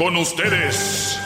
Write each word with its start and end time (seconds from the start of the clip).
con 0.00 0.16
ustedes. 0.16 1.20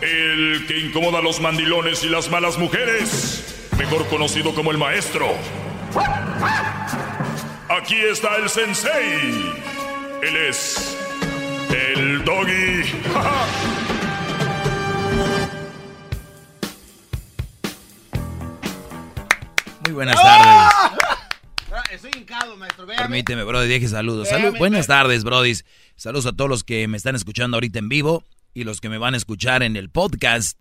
El 0.00 0.64
que 0.66 0.78
incomoda 0.78 1.18
a 1.18 1.20
los 1.22 1.38
mandilones 1.38 2.02
y 2.02 2.08
las 2.08 2.30
malas 2.30 2.56
mujeres, 2.56 3.68
mejor 3.76 4.08
conocido 4.08 4.54
como 4.54 4.70
el 4.70 4.78
maestro. 4.78 5.26
Aquí 7.68 7.96
está 7.96 8.36
el 8.36 8.48
sensei. 8.48 9.52
Él 10.22 10.36
es 10.48 10.96
el 11.68 12.24
doggy. 12.24 12.82
Muy 19.84 19.92
buenas 19.92 20.16
tardes. 20.16 21.19
Estoy 21.90 22.12
hincado, 22.16 22.56
maestro. 22.56 22.86
Véame. 22.86 23.02
Permíteme, 23.02 23.42
Brody, 23.42 23.68
deje 23.68 23.88
saludos. 23.88 24.28
Salud, 24.28 24.56
buenas 24.58 24.86
tardes, 24.86 25.24
Brody. 25.24 25.54
Saludos 25.96 26.26
a 26.26 26.32
todos 26.32 26.48
los 26.48 26.62
que 26.62 26.86
me 26.86 26.96
están 26.96 27.16
escuchando 27.16 27.56
ahorita 27.56 27.80
en 27.80 27.88
vivo 27.88 28.24
y 28.54 28.62
los 28.62 28.80
que 28.80 28.88
me 28.88 28.98
van 28.98 29.14
a 29.14 29.16
escuchar 29.16 29.64
en 29.64 29.76
el 29.76 29.90
podcast 29.90 30.60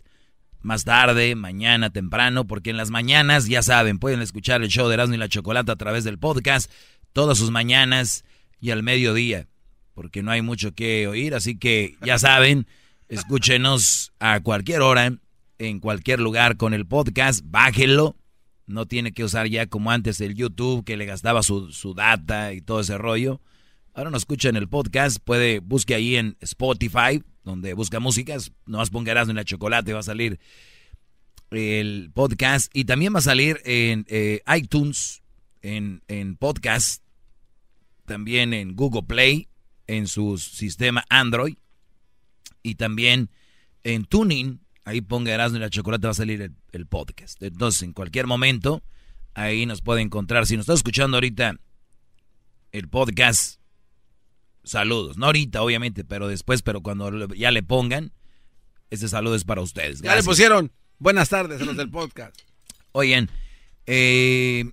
más 0.62 0.86
tarde, 0.86 1.36
mañana, 1.36 1.92
temprano, 1.92 2.48
porque 2.48 2.72
en 2.72 2.78
las 2.78 2.90
mañanas, 2.90 3.48
ya 3.48 3.62
saben, 3.62 4.00
pueden 4.00 4.22
escuchar 4.22 4.64
el 4.64 4.70
show 4.70 4.88
de 4.88 4.96
Erasmo 4.96 5.16
y 5.16 5.18
la 5.20 5.30
Chocolata 5.30 5.74
a 5.74 5.76
través 5.76 6.04
del 6.04 6.18
podcast 6.18 6.72
todas 7.14 7.38
sus 7.38 7.52
mañanas 7.52 8.24
y 8.60 8.72
al 8.72 8.84
mediodía, 8.84 9.48
porque 9.94 10.24
no 10.24 10.32
hay 10.32 10.42
mucho 10.42 10.74
que 10.74 11.08
oír, 11.08 11.36
así 11.36 11.58
que 11.58 11.96
ya 12.02 12.18
saben, 12.20 12.68
escúchenos 13.08 14.12
a 14.20 14.40
cualquier 14.42 14.82
hora, 14.82 15.14
en 15.60 15.80
cualquier 15.80 16.20
lugar 16.20 16.58
con 16.58 16.74
el 16.74 16.86
podcast, 16.86 17.42
bájenlo. 17.46 18.16
No 18.70 18.86
tiene 18.86 19.14
que 19.14 19.24
usar 19.24 19.48
ya 19.48 19.66
como 19.66 19.90
antes 19.90 20.22
el 20.22 20.36
YouTube 20.36 20.86
que 20.86 20.96
le 20.96 21.06
gastaba 21.06 21.42
su, 21.42 21.72
su 21.72 21.96
data 21.96 22.54
y 22.54 22.62
todo 22.62 22.82
ese 22.82 23.00
rollo. 23.00 23.42
Ahora 23.96 24.12
nos 24.12 24.22
escucha 24.22 24.48
en 24.48 24.56
el 24.58 24.70
podcast, 24.70 25.18
puede, 25.24 25.58
busque 25.58 25.96
ahí 25.96 26.16
en 26.16 26.38
Spotify, 26.40 27.24
donde 27.44 27.74
busca 27.74 28.00
músicas, 28.00 28.52
nomás 28.68 28.92
ponga 28.92 29.20
en 29.20 29.36
la 29.36 29.44
chocolate, 29.44 29.92
va 29.92 30.02
a 30.02 30.04
salir 30.04 30.40
el 31.50 32.12
podcast 32.14 32.70
y 32.72 32.86
también 32.86 33.16
va 33.16 33.20
a 33.20 33.24
salir 33.24 33.60
en 33.66 34.06
eh, 34.08 34.42
iTunes, 34.56 35.24
en, 35.64 36.04
en 36.08 36.38
podcast, 36.38 37.04
también 38.06 38.54
en 38.54 38.76
Google 38.76 39.02
Play, 39.02 39.48
en 39.88 40.08
su 40.08 40.38
sistema 40.38 41.04
Android 41.10 41.56
y 42.62 42.76
también 42.76 43.32
en 43.84 44.06
Tuning, 44.06 44.62
ahí 44.90 45.02
ponga 45.02 45.32
Erasmo 45.34 45.58
y 45.58 45.62
la 45.62 45.70
chocolate 45.70 46.08
va 46.08 46.12
a 46.12 46.16
salir 46.16 46.42
el, 46.42 46.54
el 46.72 46.86
podcast. 46.86 47.42
Entonces, 47.44 47.84
en 47.84 47.94
cualquier 47.94 48.28
momento, 48.28 48.82
ahí 49.34 49.66
nos 49.66 49.82
puede 49.82 50.02
encontrar. 50.02 50.46
Si 50.48 50.56
nos 50.58 50.64
está 50.64 50.74
escuchando 50.74 51.18
ahorita 51.18 51.56
el 52.72 52.88
podcast, 52.90 53.60
saludos. 54.64 55.18
No 55.18 55.28
ahorita, 55.28 55.62
obviamente, 55.62 56.04
pero 56.04 56.28
después, 56.28 56.62
pero 56.62 56.82
cuando 56.82 57.28
ya 57.36 57.52
le 57.52 57.64
pongan, 57.64 58.12
este 58.90 59.08
saludo 59.08 59.36
es 59.36 59.44
para 59.44 59.62
ustedes. 59.62 60.02
Ya 60.02 60.16
le 60.16 60.24
pusieron. 60.24 60.72
Buenas 60.98 61.30
tardes 61.30 61.62
a 61.62 61.66
los 61.66 61.78
del 61.78 61.90
podcast. 61.90 62.36
Oigan, 62.92 63.30
eh, 63.86 64.66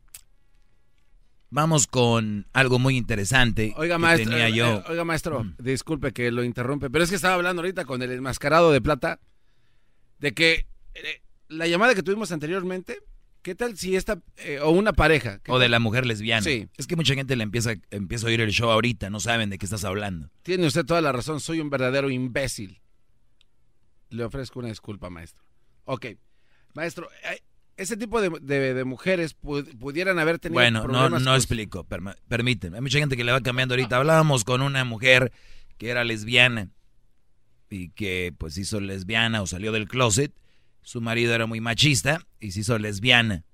vamos 1.50 1.86
con 1.86 2.46
algo 2.52 2.78
muy 2.78 2.96
interesante. 2.96 3.72
Oiga, 3.76 3.96
que 3.96 3.98
maestro. 4.00 4.30
tenía 4.30 4.48
yo. 4.50 4.66
eh, 4.78 4.84
oiga, 4.88 5.04
maestro, 5.04 5.44
Mm. 5.44 5.54
disculpe 5.58 6.12
que 6.12 6.30
lo 6.30 6.42
interrumpe, 6.44 6.90
pero 6.90 7.04
es 7.04 7.10
que 7.10 7.16
estaba 7.16 7.34
hablando 7.34 7.62
ahorita 7.62 7.84
con 7.84 8.02
el 8.02 8.10
enmascarado 8.12 8.72
de 8.72 8.80
plata 8.80 9.20
de 10.18 10.32
que 10.32 10.66
eh, 10.94 11.22
la 11.48 11.66
llamada 11.66 11.94
que 11.94 12.02
tuvimos 12.02 12.32
anteriormente, 12.32 12.98
¿qué 13.42 13.54
tal 13.54 13.76
si 13.76 13.96
esta, 13.96 14.20
eh, 14.38 14.58
o 14.60 14.70
una 14.70 14.92
pareja? 14.92 15.38
¿qué 15.40 15.52
O 15.52 15.58
de 15.58 15.68
la 15.68 15.78
mujer 15.78 16.06
lesbiana. 16.06 16.42
Sí. 16.42 16.68
Es 16.76 16.86
que 16.86 16.96
mucha 16.96 17.14
gente 17.14 17.36
le 17.36 17.42
empieza, 17.44 17.74
empieza 17.90 18.26
a 18.26 18.30
oír 18.30 18.40
el 18.40 18.50
show 18.50 18.70
ahorita, 18.70 19.10
no 19.10 19.20
saben 19.20 19.50
de 19.50 19.58
qué 19.58 19.66
estás 19.66 19.84
hablando. 19.84 20.30
Tiene 20.42 20.66
usted 20.66 20.84
toda 20.84 21.00
la 21.00 21.12
razón, 21.12 21.40
soy 21.40 21.60
un 21.60 21.70
verdadero 21.70 22.10
imbécil. 22.10 22.80
Le 24.10 24.24
ofrezco 24.24 24.58
una 24.60 24.68
disculpa, 24.68 25.10
maestro. 25.10 25.44
Ok, 25.84 26.06
maestro, 26.74 27.08
eh, 27.30 27.40
ese 27.76 27.96
tipo 27.96 28.20
de, 28.20 28.30
de- 28.40 28.72
de 28.74 28.84
mujeres 28.84 29.36
pu- 29.38 29.76
pudieran 29.78 30.18
haber 30.18 30.38
tenido 30.38 30.54
Bueno, 30.60 30.78
no, 30.80 30.84
problemas 30.84 31.22
no 31.22 31.30
con- 31.30 31.36
explico, 31.36 31.86
permíteme. 32.28 32.76
Hay 32.78 32.82
mucha 32.82 32.98
gente 32.98 33.16
que 33.16 33.24
le 33.24 33.32
va 33.32 33.40
cambiando 33.40 33.74
ahorita. 33.74 33.96
Hablábamos 33.96 34.44
con 34.44 34.62
una 34.62 34.84
mujer 34.84 35.32
que 35.76 35.90
era 35.90 36.02
lesbiana 36.04 36.70
y 37.70 37.90
que 37.90 38.34
pues 38.36 38.56
hizo 38.58 38.80
lesbiana 38.80 39.42
o 39.42 39.46
salió 39.46 39.72
del 39.72 39.88
closet. 39.88 40.32
Su 40.82 41.00
marido 41.00 41.34
era 41.34 41.46
muy 41.46 41.60
machista 41.60 42.20
y 42.40 42.52
se 42.52 42.60
hizo 42.60 42.78
lesbiana. 42.78 43.44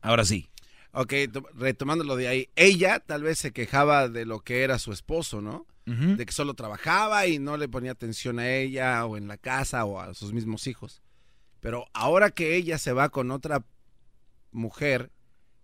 Ahora 0.00 0.24
sí. 0.24 0.48
Ok, 0.92 1.12
to- 1.32 1.46
retomándolo 1.54 2.16
de 2.16 2.26
ahí, 2.28 2.48
ella 2.56 2.98
tal 3.00 3.22
vez 3.22 3.38
se 3.38 3.52
quejaba 3.52 4.08
de 4.08 4.24
lo 4.26 4.40
que 4.40 4.62
era 4.62 4.78
su 4.78 4.92
esposo, 4.92 5.40
¿no? 5.40 5.66
De 6.16 6.24
que 6.24 6.32
solo 6.32 6.54
trabajaba 6.54 7.26
y 7.26 7.38
no 7.40 7.56
le 7.56 7.68
ponía 7.68 7.90
atención 7.90 8.38
a 8.38 8.48
ella 8.48 9.04
o 9.06 9.16
en 9.16 9.26
la 9.26 9.36
casa 9.38 9.84
o 9.84 9.98
a 10.00 10.14
sus 10.14 10.32
mismos 10.32 10.66
hijos. 10.68 11.02
Pero 11.58 11.86
ahora 11.92 12.30
que 12.30 12.54
ella 12.54 12.78
se 12.78 12.92
va 12.92 13.08
con 13.08 13.30
otra 13.32 13.64
mujer 14.52 15.10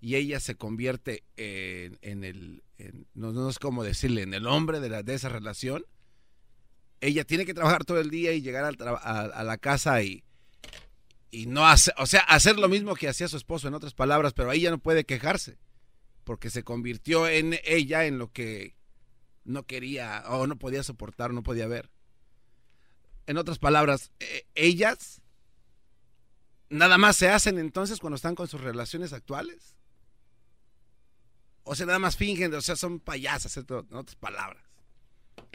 y 0.00 0.16
ella 0.16 0.40
se 0.40 0.56
convierte 0.56 1.22
en, 1.36 1.98
en 2.02 2.24
el, 2.24 2.62
en- 2.78 3.06
no, 3.14 3.32
no 3.32 3.48
es 3.48 3.58
como 3.58 3.84
decirle, 3.84 4.22
en 4.22 4.34
el 4.34 4.46
hombre 4.46 4.80
de, 4.80 4.88
la, 4.88 5.02
de 5.02 5.14
esa 5.14 5.28
relación, 5.28 5.84
ella 7.00 7.24
tiene 7.24 7.44
que 7.44 7.54
trabajar 7.54 7.84
todo 7.84 8.00
el 8.00 8.10
día 8.10 8.32
y 8.32 8.42
llegar 8.42 8.64
a, 8.64 9.44
la 9.44 9.58
casa 9.58 10.02
y, 10.02 10.24
y 11.30 11.46
no 11.46 11.66
hacer, 11.66 11.94
o 11.98 12.06
sea, 12.06 12.20
hacer 12.20 12.58
lo 12.58 12.68
mismo 12.68 12.94
que 12.94 13.08
hacía 13.08 13.28
su 13.28 13.36
esposo, 13.36 13.68
en 13.68 13.74
otras 13.74 13.94
palabras, 13.94 14.32
pero 14.32 14.52
ella 14.52 14.70
no 14.70 14.78
puede 14.78 15.04
quejarse, 15.04 15.58
porque 16.24 16.50
se 16.50 16.62
convirtió 16.62 17.28
en 17.28 17.58
ella 17.64 18.06
en 18.06 18.18
lo 18.18 18.32
que 18.32 18.76
no 19.44 19.64
quería 19.64 20.24
o 20.28 20.46
no 20.46 20.56
podía 20.56 20.82
soportar, 20.82 21.32
no 21.32 21.42
podía 21.42 21.66
ver. 21.66 21.90
En 23.26 23.38
otras 23.38 23.58
palabras, 23.58 24.12
eh, 24.20 24.46
ellas 24.54 25.20
nada 26.68 26.98
más 26.98 27.16
se 27.16 27.28
hacen 27.28 27.58
entonces 27.58 28.00
cuando 28.00 28.16
están 28.16 28.34
con 28.34 28.48
sus 28.48 28.60
relaciones 28.60 29.12
actuales. 29.12 29.76
O 31.64 31.74
sea, 31.74 31.86
nada 31.86 31.98
más 31.98 32.16
fingen, 32.16 32.54
o 32.54 32.60
sea, 32.60 32.76
son 32.76 33.00
payasas, 33.00 33.56
en 33.56 33.64
otras 33.64 34.16
palabras. 34.16 34.62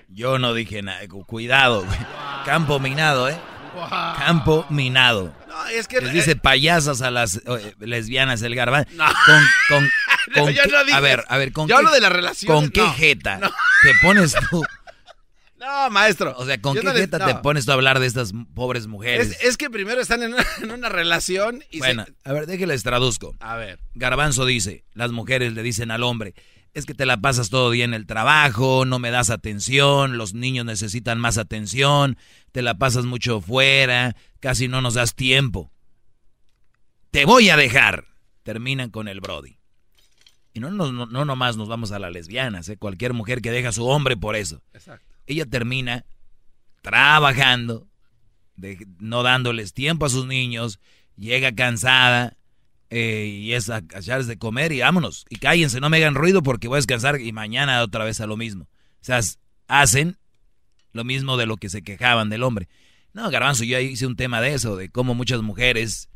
Yo 0.09 0.40
no 0.40 0.53
dije 0.53 0.81
nada. 0.81 1.08
Cu- 1.08 1.25
Cuidado, 1.25 1.86
güey. 1.86 1.97
Campo 2.46 2.80
minado, 2.80 3.30
¿eh? 3.30 3.38
Campo 4.18 4.66
minado. 4.69 5.34
No, 5.47 5.66
es 5.68 5.88
que 5.88 6.02
Les 6.02 6.12
dice 6.14 6.36
payasas 6.36 7.02
a 7.02 7.12
las 7.12 7.38
eh, 7.38 7.75
lesbianas 7.80 8.41
el 8.41 8.56
garbán. 8.56 8.86
No. 8.94 9.06
Con, 9.06 9.44
con, 9.70 9.84
No, 10.36 10.44
con 10.44 10.53
yo 10.53 10.64
no 10.66 10.84
dije 10.84 10.96
a 10.96 11.00
ver, 11.00 11.24
a 11.28 11.38
ver, 11.38 11.52
con 11.52 11.68
Yo 11.68 11.75
qué, 11.75 11.80
hablo 11.80 11.91
de 11.91 12.00
la 12.02 12.09
relación. 12.09 12.53
¿con 12.53 12.70
qué 12.70 12.86
jeta 12.91 13.40
te 13.40 13.91
pones 14.02 14.36
tú? 14.50 14.64
No, 15.58 15.91
maestro. 15.91 16.34
O 16.38 16.46
sea, 16.46 16.59
¿con 16.59 16.75
qué 16.75 16.81
le- 16.81 16.91
jeta 17.02 17.24
te 17.24 17.36
pones 17.36 17.66
tú 17.66 17.72
a 17.72 17.75
hablar 17.75 18.00
de 18.00 18.08
estas 18.08 18.31
pobres 18.56 18.88
mujeres? 18.88 19.28
Es, 19.34 19.44
es 19.44 19.58
que 19.58 19.70
primero 19.70 20.02
están 20.02 20.24
en 20.24 20.34
una, 20.34 20.44
en 20.64 20.72
una 20.72 20.90
relación 20.90 21.64
y 21.70 21.78
bueno, 21.78 22.03
se... 22.06 22.14
a 22.28 22.34
ver, 22.34 22.47
déjenles 22.47 22.81
traduzco. 22.81 23.36
A 23.40 23.58
ver. 23.58 23.80
Garbanzo 23.94 24.46
dice, 24.47 24.86
las 24.96 25.12
mujeres 25.12 25.53
le 25.53 25.62
dicen 25.62 25.91
al 25.91 26.02
hombre, 26.02 26.34
es 26.74 26.86
que 26.86 26.94
te 26.94 27.06
la 27.06 27.18
pasas 27.20 27.50
todo 27.50 27.72
día 27.72 27.86
en 27.86 27.94
el 27.94 28.06
trabajo, 28.06 28.86
no 28.86 28.98
me 29.00 29.12
das 29.12 29.30
atención, 29.30 30.18
los 30.18 30.34
niños 30.34 30.66
necesitan 30.66 31.20
más 31.20 31.38
atención, 31.38 32.18
te 32.52 32.62
la 32.62 32.76
pasas 32.76 33.06
mucho 33.06 33.42
fuera, 33.42 34.16
casi 34.40 34.68
no 34.68 34.82
nos 34.82 34.94
das 34.94 35.14
tiempo. 35.16 35.72
Te 37.12 37.26
voy 37.26 37.50
a 37.50 37.58
dejar. 37.58 38.06
Terminan 38.44 38.90
con 38.90 39.08
el 39.08 39.20
Brody. 39.22 39.58
Y 40.54 40.59
no, 40.62 40.72
no, 40.72 40.92
no, 40.92 41.06
no 41.06 41.26
nomás 41.26 41.58
nos 41.58 41.68
vamos 41.68 41.92
a 41.92 42.00
las 42.00 42.12
lesbianas, 42.12 42.68
¿eh? 42.70 42.78
cualquier 42.78 43.14
mujer 43.14 43.42
que 43.42 43.52
deja 43.52 43.70
a 43.70 43.74
su 43.74 43.86
hombre 43.86 44.18
por 44.18 44.36
eso. 44.36 44.62
Exacto. 44.74 45.06
Ella 45.28 45.46
termina 45.46 46.06
trabajando, 46.82 47.88
de- 48.56 48.88
no 49.00 49.24
dándoles 49.24 49.74
tiempo 49.74 50.06
a 50.06 50.09
sus 50.09 50.26
niños, 50.26 50.80
llega 51.16 51.53
cansada 51.53 52.36
eh, 52.94 53.25
y 53.25 53.53
es 53.53 53.69
a, 53.69 53.79
de 53.79 54.38
comer 54.38 54.74
y 54.74 54.81
vámonos. 54.81 55.25
Y 55.29 55.38
cállense, 55.38 55.79
no 55.79 55.90
me 55.90 55.97
hagan 55.97 56.14
ruido 56.14 56.43
porque 56.43 56.67
voy 56.67 56.76
a 56.76 56.79
descansar 56.79 57.22
y 57.22 57.32
mañana 57.32 57.82
otra 57.82 58.03
vez 58.03 58.20
a 58.20 58.28
lo 58.28 58.35
mismo. 58.35 58.66
O 58.66 59.03
sea, 59.03 59.22
hacen 59.67 60.17
lo 60.91 61.05
mismo 61.05 61.38
de 61.38 61.46
lo 61.46 61.55
que 61.55 61.70
se 61.70 61.82
quejaban 61.84 62.29
del 62.29 62.43
hombre. 62.43 62.67
No, 63.14 63.32
Garbanzo, 63.32 63.64
yo 63.64 63.79
hice 63.79 64.05
un 64.05 64.17
tema 64.17 64.41
de 64.41 64.53
eso, 64.53 64.76
de 64.76 64.90
cómo 64.90 65.16
muchas 65.16 65.41
mujeres 65.41 66.09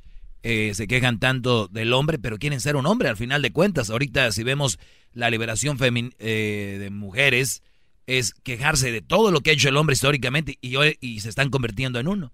eh, 0.44 0.74
se 0.76 0.86
quejan 0.88 1.18
tanto 1.20 1.70
del 1.70 1.94
hombre, 1.94 2.20
pero 2.20 2.38
quieren 2.38 2.60
ser 2.60 2.76
un 2.76 2.86
hombre 2.86 3.08
al 3.08 3.16
final 3.16 3.42
de 3.42 3.54
cuentas. 3.54 3.90
Ahorita 3.90 4.30
si 4.34 4.44
vemos 4.44 4.78
la 5.14 5.30
liberación 5.30 5.78
eh, 5.82 6.78
de 6.78 6.90
mujeres, 6.90 7.64
es 8.06 8.34
quejarse 8.34 8.92
de 8.92 9.02
todo 9.02 9.32
lo 9.32 9.40
que 9.40 9.52
ha 9.52 9.54
hecho 9.54 9.70
el 9.70 9.78
hombre 9.78 9.94
históricamente 9.94 10.58
y, 10.60 10.76
y 11.00 11.22
se 11.22 11.30
están 11.30 11.50
convirtiendo 11.50 12.00
en 12.00 12.10
uno. 12.10 12.34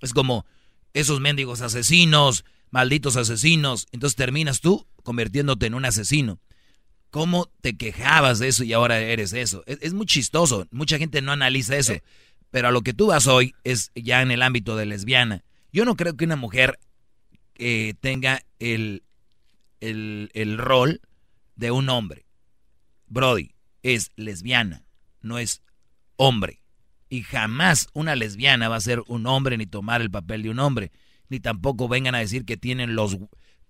Es 0.00 0.14
como 0.14 0.46
esos 0.94 1.20
mendigos 1.20 1.62
asesinos, 1.62 2.44
malditos 2.72 3.16
asesinos. 3.16 3.86
Entonces 3.92 4.16
terminas 4.16 4.60
tú 4.60 4.88
convirtiéndote 5.04 5.66
en 5.66 5.74
un 5.74 5.84
asesino. 5.84 6.40
¿Cómo 7.10 7.52
te 7.60 7.76
quejabas 7.76 8.40
de 8.40 8.48
eso 8.48 8.64
y 8.64 8.72
ahora 8.72 8.98
eres 8.98 9.32
eso? 9.34 9.62
Es, 9.66 9.78
es 9.82 9.92
muy 9.92 10.06
chistoso. 10.06 10.66
Mucha 10.72 10.98
gente 10.98 11.22
no 11.22 11.30
analiza 11.30 11.76
eso. 11.76 11.92
Pero 12.50 12.68
a 12.68 12.72
lo 12.72 12.82
que 12.82 12.94
tú 12.94 13.06
vas 13.08 13.28
hoy 13.28 13.54
es 13.62 13.92
ya 13.94 14.22
en 14.22 14.32
el 14.32 14.42
ámbito 14.42 14.76
de 14.76 14.86
lesbiana. 14.86 15.44
Yo 15.72 15.84
no 15.84 15.94
creo 15.94 16.16
que 16.16 16.24
una 16.24 16.36
mujer 16.36 16.78
eh, 17.54 17.94
tenga 18.00 18.42
el, 18.58 19.04
el, 19.80 20.30
el 20.34 20.58
rol 20.58 21.00
de 21.54 21.70
un 21.70 21.88
hombre. 21.88 22.26
Brody 23.06 23.54
es 23.82 24.10
lesbiana. 24.16 24.84
no 25.20 25.38
es 25.38 25.62
hombre. 26.16 26.62
Y 27.08 27.22
jamás 27.22 27.88
una 27.92 28.16
lesbiana 28.16 28.68
va 28.68 28.76
a 28.76 28.80
ser 28.80 29.02
un 29.06 29.26
hombre 29.26 29.58
ni 29.58 29.66
tomar 29.66 30.00
el 30.00 30.10
papel 30.10 30.42
de 30.42 30.50
un 30.50 30.58
hombre. 30.58 30.92
Ni 31.32 31.40
tampoco 31.40 31.88
vengan 31.88 32.14
a 32.14 32.18
decir 32.18 32.44
que 32.44 32.58
tienen 32.58 32.94
los 32.94 33.16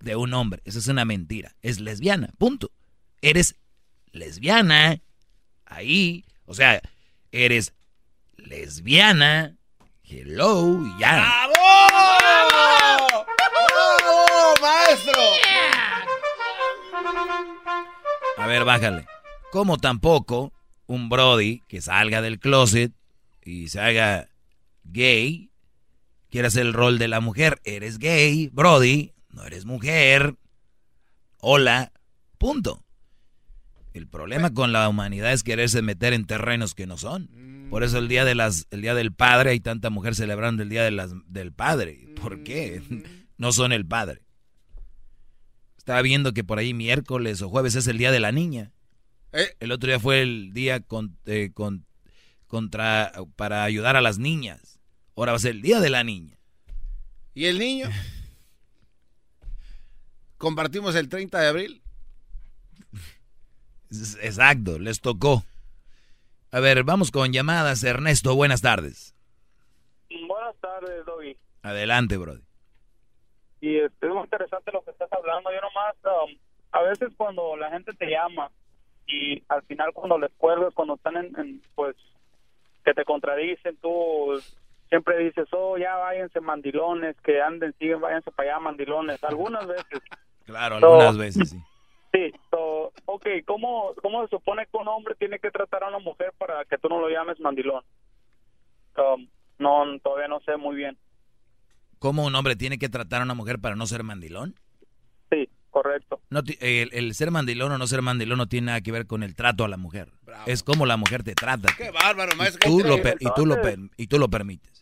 de 0.01 0.17
un 0.17 0.35
hombre. 0.35 0.61
Esa 0.65 0.81
es 0.81 0.89
una 0.89 1.05
mentira. 1.05 1.55
Es 1.63 1.79
lesbiana, 1.79 2.31
punto. 2.37 2.73
Eres 3.21 3.55
lesbiana. 4.11 5.01
Ahí. 5.65 6.25
O 6.45 6.55
sea, 6.55 6.83
eres 7.31 7.73
lesbiana. 8.35 9.55
Hello, 10.03 10.83
ya. 10.99 11.15
¡Bravo! 11.15 11.53
¡Bravo, 13.69 14.55
maestro! 14.61 15.23
A 18.39 18.47
ver, 18.49 18.65
bájale. 18.65 19.07
Como 19.53 19.79
tampoco 19.79 20.53
un 20.89 21.09
Brody 21.09 21.63
que 21.69 21.81
salga 21.81 22.23
del 22.23 22.41
closet 22.41 22.93
y 23.45 23.69
se 23.69 23.79
haga 23.79 24.29
gay, 24.83 25.52
quiere 26.33 26.49
hacer 26.49 26.67
el 26.67 26.73
rol 26.73 26.99
de 26.99 27.09
la 27.09 27.21
mujer. 27.21 27.61
Eres 27.63 27.99
gay, 27.99 28.49
Brody, 28.53 29.13
no 29.31 29.45
eres 29.45 29.67
mujer. 29.67 30.35
Hola, 31.37 31.93
punto. 32.39 32.83
El 33.93 34.09
problema 34.09 34.55
con 34.55 34.73
la 34.73 34.89
humanidad 34.89 35.33
es 35.35 35.43
quererse 35.43 35.83
meter 35.83 36.15
en 36.15 36.25
terrenos 36.25 36.75
que 36.75 36.87
no 36.87 36.97
son. 36.97 37.69
Por 37.69 37.85
eso 37.85 37.99
el 37.99 38.09
día 38.09 38.25
de 38.25 38.35
las, 38.35 38.67
el 38.71 38.81
día 38.81 38.95
del 38.95 39.13
padre 39.13 39.51
hay 39.51 39.61
tanta 39.61 39.91
mujer 39.91 40.15
celebrando 40.15 40.63
el 40.63 40.71
día 40.71 40.83
de 40.83 40.91
las, 40.91 41.13
del 41.27 41.53
padre. 41.53 42.09
¿Por 42.21 42.43
qué? 42.43 42.83
No 43.39 43.51
son 43.51 43.73
el 43.73 43.85
padre. 43.85 44.23
Estaba 45.77 46.01
viendo 46.01 46.33
que 46.33 46.45
por 46.45 46.61
ahí 46.61 46.75
miércoles 46.75 47.43
o 47.43 47.49
jueves 47.49 47.75
es 47.75 47.89
el 47.89 47.99
día 47.99 48.13
de 48.13 48.21
la 48.21 48.31
niña. 48.31 48.71
Eh. 49.33 49.57
El 49.59 49.73
otro 49.73 49.89
día 49.89 49.99
fue 49.99 50.23
el 50.23 50.53
día 50.53 50.79
con, 50.79 51.17
eh, 51.27 51.51
con, 51.53 51.85
contra, 52.47 53.11
para 53.35 53.65
ayudar 53.65 53.97
a 53.97 54.01
las 54.01 54.19
niñas. 54.19 54.72
Ahora 55.17 55.33
va 55.33 55.37
a 55.37 55.41
ser 55.41 55.53
el 55.53 55.63
día 55.63 55.81
de 55.81 55.91
la 55.91 56.05
niña. 56.05 56.37
¿Y 57.35 57.47
el 57.47 57.59
niño? 57.59 57.89
¿Compartimos 60.39 60.95
el 60.95 61.09
30 61.09 61.41
de 61.41 61.47
abril? 61.49 61.83
Exacto, 64.21 64.79
les 64.79 65.01
tocó. 65.01 65.45
A 66.51 66.61
ver, 66.61 66.83
vamos 66.85 67.11
con 67.11 67.33
llamadas. 67.33 67.85
Ernesto, 67.85 68.35
buenas 68.35 68.61
tardes. 68.61 69.15
Buenas 70.27 70.57
tardes, 70.61 71.05
Doggy. 71.07 71.37
Adelante, 71.63 72.17
Brody. 72.17 72.43
Y 73.61 73.79
es 73.79 73.93
muy 74.03 74.25
interesante 74.25 74.73
lo 74.73 74.83
que 74.83 74.91
estás 74.91 75.13
hablando. 75.13 75.51
Yo 75.53 75.61
nomás, 75.61 75.95
um, 76.05 76.37
a 76.73 76.83
veces 76.83 77.11
cuando 77.17 77.57
la 77.57 77.71
gente 77.71 77.93
te 77.93 78.07
llama 78.07 78.51
y 79.07 79.43
al 79.49 79.63
final 79.63 79.93
cuando 79.93 80.19
les 80.19 80.33
cuelgas, 80.33 80.75
cuando 80.75 80.95
están 80.95 81.17
en, 81.17 81.63
pues, 81.75 81.97
que 82.85 82.93
te 82.95 83.05
contradicen, 83.05 83.77
tú 83.77 84.41
siempre 84.93 85.25
dices, 85.25 85.49
oh, 85.53 85.79
ya 85.79 85.97
váyanse 85.97 86.39
mandilones, 86.43 87.17
que 87.23 87.41
anden, 87.41 87.75
siguen, 87.79 88.03
váyanse 88.03 88.31
para 88.31 88.51
allá 88.51 88.61
mandilones. 88.61 89.25
Algunas 89.25 89.67
veces. 89.67 89.87
Claro, 90.45 90.77
algunas 90.77 91.17
veces, 91.17 91.51
sí. 91.51 91.63
Sí, 92.13 92.31
ok, 92.51 93.27
¿cómo, 93.47 93.95
¿cómo 94.03 94.23
se 94.25 94.29
supone 94.29 94.67
que 94.67 94.77
un 94.77 94.89
hombre 94.89 95.15
tiene 95.15 95.39
que 95.39 95.51
tratar 95.51 95.85
a 95.85 95.89
una 95.89 96.01
mujer 96.01 96.35
para 96.37 96.63
que 96.67 96.77
tú 96.77 96.91
no 96.91 96.99
lo 97.01 97.09
llames 97.09 97.41
mandilón? 97.41 97.83
Um, 98.99 99.29
no, 99.59 99.99
todavía 100.01 100.29
no 100.29 100.41
sé 100.41 100.59
muy 100.59 100.77
bien. 100.77 100.99
¿Cómo 102.01 102.27
un 102.27 102.35
hombre 102.35 102.55
tiene 102.55 102.77
que 102.77 102.91
tratar 102.91 103.23
a 103.23 103.25
una 103.25 103.33
mujer 103.33 103.61
para 103.61 103.77
no 103.77 103.87
ser 103.87 104.03
mandilón? 104.03 104.57
Sí, 105.31 105.49
correcto. 105.71 106.21
No, 106.29 106.43
el, 106.61 107.15
ser 107.15 107.31
mandilón 107.31 107.73
o 107.73 107.79
no 107.79 107.87
ser 107.87 108.03
mandilón 108.03 108.37
no 108.37 108.49
tiene 108.49 108.67
nada 108.67 108.83
que 108.83 108.93
ver 108.93 109.07
con 109.07 109.23
el 109.23 109.35
trato 109.35 109.65
a 109.65 109.69
la 109.69 109.79
mujer. 109.79 110.13
Es 110.45 110.63
como 110.63 110.85
la 110.85 110.99
mujer 110.99 111.23
te 111.23 111.35
trata. 111.35 111.73
Qué 111.79 111.91
bárbaro, 111.93 112.37
maestro. 112.37 112.69
Y 112.69 112.83
tú, 112.83 112.87
lo, 112.87 112.99
y, 112.99 113.35
tú 113.35 113.47
lo, 113.47 113.57
y 113.97 114.07
tú 114.09 114.19
lo 114.19 114.29
permites. 114.29 114.82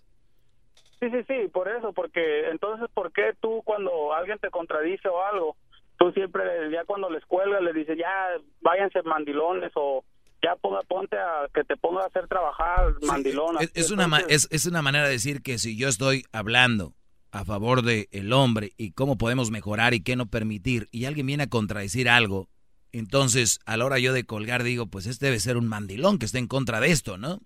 Sí, 1.01 1.09
sí, 1.11 1.25
sí, 1.27 1.49
por 1.49 1.69
eso, 1.69 1.93
porque 1.95 2.51
entonces, 2.51 2.89
¿por 2.93 3.11
qué 3.13 3.33
tú 3.41 3.63
cuando 3.65 4.13
alguien 4.13 4.39
te 4.39 4.51
contradice 4.51 5.09
o 5.09 5.25
algo, 5.25 5.57
tú 5.99 6.13
siempre, 6.13 6.43
ya 6.71 6.85
cuando 6.85 7.09
les 7.09 7.25
cuelgas, 7.25 7.63
le 7.63 7.73
dices, 7.73 7.97
ya 7.99 8.13
váyanse 8.61 9.03
mandilones 9.03 9.73
o 9.77 10.05
ya 10.43 10.57
ponga, 10.57 10.81
ponte 10.83 11.17
a 11.17 11.49
que 11.55 11.65
te 11.65 11.77
ponga 11.77 12.03
a 12.03 12.07
hacer 12.07 12.29
trabajar 12.29 12.95
mandilona. 13.03 13.61
es, 13.75 13.91
una, 13.91 14.09
es, 14.29 14.47
es, 14.51 14.67
una 14.67 14.83
manera 14.83 15.07
de 15.07 15.13
decir 15.13 15.43
que 15.43 15.59
si 15.59 15.77
yo 15.77 15.89
estoy 15.89 16.25
hablando 16.33 16.95
a 17.31 17.45
favor 17.45 17.83
del 17.83 18.09
el 18.11 18.33
hombre 18.33 18.73
y 18.77 18.93
cómo 18.93 19.17
podemos 19.17 19.51
mejorar 19.51 19.95
y 19.95 20.03
qué 20.03 20.17
no 20.17 20.27
permitir, 20.27 20.89
y 20.91 21.07
alguien 21.07 21.27
viene 21.27 21.45
a 21.45 21.49
contradecir 21.49 22.09
algo, 22.11 22.49
entonces 22.93 23.61
a 23.65 23.77
la 23.77 23.87
hora 23.87 23.99
yo 23.99 24.13
de 24.13 24.25
colgar 24.25 24.65
digo, 24.65 24.87
pues 24.87 25.07
este 25.07 25.27
debe 25.27 25.41
ser 25.41 25.57
un 25.57 25.69
mandilón 25.69 26.19
que 26.19 26.27
está 26.27 26.39
en 26.39 26.47
contra 26.47 26.81
de 26.81 26.91
esto, 26.91 27.17
¿no? 27.17 27.41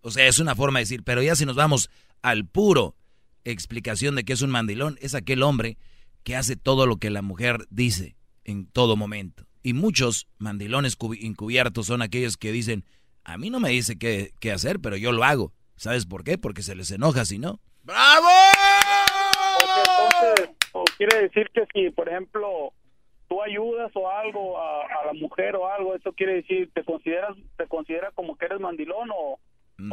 O 0.00 0.10
sea, 0.10 0.26
es 0.26 0.38
una 0.38 0.54
forma 0.54 0.78
de 0.78 0.84
decir, 0.84 1.02
pero 1.04 1.22
ya 1.22 1.36
si 1.36 1.46
nos 1.46 1.56
vamos 1.56 1.90
al 2.22 2.46
puro 2.46 2.94
explicación 3.50 4.14
de 4.14 4.24
que 4.24 4.32
es 4.32 4.42
un 4.42 4.50
mandilón, 4.50 4.98
es 5.00 5.14
aquel 5.14 5.42
hombre 5.42 5.78
que 6.24 6.36
hace 6.36 6.56
todo 6.56 6.86
lo 6.86 6.96
que 6.96 7.10
la 7.10 7.22
mujer 7.22 7.66
dice 7.70 8.16
en 8.44 8.66
todo 8.66 8.96
momento. 8.96 9.44
Y 9.62 9.72
muchos 9.72 10.28
mandilones 10.38 10.96
encubiertos 11.20 11.86
son 11.86 12.02
aquellos 12.02 12.36
que 12.36 12.52
dicen, 12.52 12.84
a 13.24 13.36
mí 13.36 13.50
no 13.50 13.60
me 13.60 13.70
dice 13.70 13.98
qué, 13.98 14.32
qué 14.40 14.52
hacer, 14.52 14.80
pero 14.80 14.96
yo 14.96 15.12
lo 15.12 15.24
hago. 15.24 15.52
¿Sabes 15.76 16.06
por 16.06 16.24
qué? 16.24 16.38
Porque 16.38 16.62
se 16.62 16.74
les 16.74 16.90
enoja 16.90 17.24
si 17.24 17.38
no. 17.38 17.60
¡Bravo! 17.82 18.28
entonces, 19.76 20.50
quiere 20.96 21.22
decir 21.22 21.50
que 21.54 21.66
si, 21.72 21.90
por 21.90 22.08
ejemplo, 22.08 22.72
tú 23.28 23.42
ayudas 23.42 23.90
o 23.94 24.10
algo 24.10 24.60
a, 24.60 25.06
la 25.06 25.12
mujer 25.12 25.56
o 25.56 25.68
algo, 25.68 25.94
eso 25.94 26.12
quiere 26.12 26.34
decir, 26.34 26.70
¿te 26.74 26.84
consideras 26.84 27.36
te 27.56 27.66
considera 27.66 28.10
como 28.12 28.36
que 28.36 28.46
eres 28.46 28.60
mandilón 28.60 29.10
o, 29.14 29.38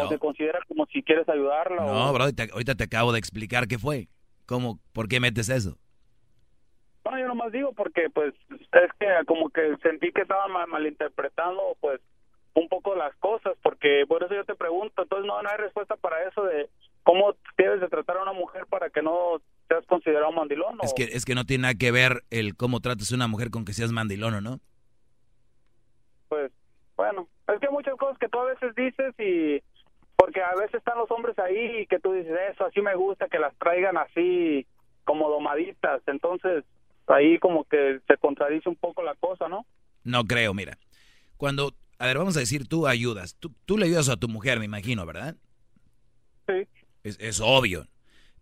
te 0.09 0.19
considera 0.19 0.59
como 0.67 0.85
si 0.87 1.03
quieres 1.03 1.27
ayudarla? 1.29 1.85
No, 1.85 2.13
bro, 2.13 2.23
ahorita 2.23 2.75
te 2.75 2.83
acabo 2.83 3.13
de 3.13 3.19
explicar 3.19 3.67
qué 3.67 3.77
fue. 3.77 4.07
¿Cómo? 4.45 4.79
¿Por 4.93 5.07
qué 5.07 5.19
metes 5.19 5.49
eso? 5.49 5.77
No, 7.05 7.19
yo 7.19 7.27
nomás 7.27 7.51
digo 7.51 7.71
porque, 7.73 8.09
pues, 8.09 8.33
es 8.49 8.91
que 8.99 9.07
como 9.27 9.49
que 9.49 9.77
sentí 9.83 10.11
que 10.11 10.21
estaba 10.21 10.47
malinterpretando, 10.67 11.77
pues, 11.79 12.01
un 12.55 12.67
poco 12.67 12.95
las 12.95 13.15
cosas, 13.17 13.53
porque 13.61 14.05
por 14.07 14.23
eso 14.23 14.33
yo 14.33 14.45
te 14.45 14.55
pregunto, 14.55 15.03
entonces 15.03 15.27
no, 15.27 15.41
no 15.41 15.49
hay 15.49 15.57
respuesta 15.57 15.95
para 15.97 16.27
eso 16.27 16.43
de 16.43 16.69
cómo 17.03 17.35
debes 17.57 17.81
de 17.81 17.89
tratar 17.89 18.17
a 18.17 18.23
una 18.23 18.33
mujer 18.33 18.65
para 18.65 18.89
que 18.89 19.01
no 19.01 19.41
seas 19.67 19.85
considerado 19.85 20.31
mandilón. 20.31 20.77
Es 20.81 20.93
que, 20.93 21.03
es 21.03 21.25
que 21.25 21.35
no 21.35 21.45
tiene 21.45 21.63
nada 21.63 21.75
que 21.75 21.91
ver 21.91 22.23
el 22.31 22.55
cómo 22.55 22.79
tratas 22.79 23.11
a 23.11 23.15
una 23.15 23.27
mujer 23.27 23.51
con 23.51 23.65
que 23.65 23.73
seas 23.73 23.91
mandilón 23.91 24.33
o 24.35 24.41
no. 24.41 24.59
Pues, 26.29 26.51
bueno, 26.95 27.27
es 27.47 27.59
que 27.59 27.67
hay 27.67 27.73
muchas 27.73 27.95
cosas 27.95 28.17
que 28.17 28.29
tú 28.29 28.39
a 28.39 28.45
veces 28.45 28.73
dices 28.75 29.13
y 29.19 29.61
porque 30.25 30.41
a 30.41 30.55
veces 30.55 30.73
están 30.73 30.97
los 30.97 31.11
hombres 31.11 31.37
ahí 31.37 31.81
y 31.81 31.85
que 31.85 31.99
tú 31.99 32.11
dices, 32.13 32.35
eso 32.51 32.65
así 32.65 32.81
me 32.81 32.95
gusta, 32.95 33.27
que 33.27 33.37
las 33.37 33.55
traigan 33.57 33.95
así 33.95 34.65
como 35.03 35.29
domaditas, 35.29 36.01
entonces 36.07 36.63
ahí 37.05 37.37
como 37.37 37.65
que 37.65 37.99
se 38.07 38.17
contradice 38.17 38.67
un 38.67 38.75
poco 38.75 39.03
la 39.03 39.13
cosa, 39.13 39.47
¿no? 39.47 39.67
No 40.03 40.23
creo, 40.23 40.55
mira. 40.55 40.79
Cuando, 41.37 41.73
a 41.99 42.07
ver, 42.07 42.17
vamos 42.17 42.35
a 42.37 42.39
decir, 42.39 42.67
tú 42.67 42.87
ayudas. 42.87 43.35
Tú, 43.35 43.53
tú 43.65 43.77
le 43.77 43.85
ayudas 43.85 44.09
a 44.09 44.17
tu 44.17 44.27
mujer, 44.27 44.57
me 44.57 44.65
imagino, 44.65 45.05
¿verdad? 45.05 45.35
Sí. 46.47 46.67
Es, 47.03 47.19
es 47.19 47.39
obvio. 47.39 47.85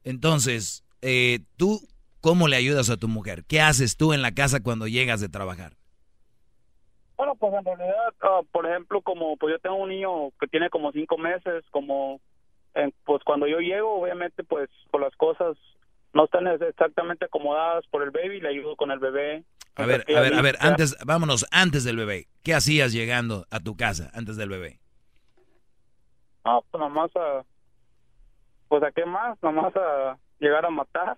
Entonces, 0.06 0.86
eh, 1.02 1.40
¿tú 1.58 1.86
cómo 2.22 2.48
le 2.48 2.56
ayudas 2.56 2.90
a 2.92 2.96
tu 2.96 3.10
mujer? 3.10 3.44
¿Qué 3.44 3.60
haces 3.60 3.98
tú 3.98 4.14
en 4.14 4.22
la 4.22 4.34
casa 4.34 4.64
cuando 4.64 4.88
llegas 4.88 5.20
de 5.20 5.28
trabajar? 5.28 5.74
Bueno, 7.18 7.36
pues 7.36 7.54
en 7.54 7.66
realidad, 7.66 8.14
ah, 8.22 8.42
por 8.52 8.66
ejemplo, 8.66 9.02
como 9.02 9.38
pues 9.38 9.54
yo 9.54 9.60
tengo 9.60 9.76
un 9.76 9.90
niño 9.90 10.32
que 10.40 10.48
tiene 10.48 10.70
como 10.70 10.92
cinco 10.92 11.18
meses, 11.18 11.64
como 11.72 12.20
pues 13.06 13.24
cuando 13.24 13.48
yo 13.48 13.60
llego, 13.60 14.02
obviamente, 14.02 14.44
pues 14.44 14.70
por 14.90 15.02
las 15.02 15.16
cosas 15.16 15.56
no 16.14 16.26
están 16.26 16.48
exactamente 16.48 17.26
acomodadas 17.26 17.86
por 17.88 18.04
el 18.04 18.12
baby, 18.12 18.40
le 18.40 18.50
ayudo 18.50 18.76
con 18.76 18.92
el 18.92 19.00
bebé. 19.00 19.44
A 19.76 19.86
ver, 19.86 20.06
a 20.16 20.20
ver, 20.22 20.34
a 20.34 20.42
ver, 20.42 20.58
antes, 20.60 20.96
vámonos, 21.06 21.48
antes 21.52 21.84
del 21.84 21.98
bebé. 21.98 22.28
¿Qué 22.44 22.54
hacías 22.54 22.94
llegando 22.94 23.46
a 23.50 23.60
tu 23.60 23.76
casa 23.76 24.12
antes 24.14 24.38
del 24.38 24.50
bebé? 24.50 24.80
Ah, 26.44 26.60
pues 26.70 26.80
nomás 26.80 27.16
a, 27.16 27.44
pues 28.68 28.84
a 28.84 28.92
qué 28.92 29.06
más, 29.06 29.42
nomás 29.42 29.76
a 29.76 30.18
llegar 30.40 30.66
a 30.66 30.70
matar. 30.70 31.18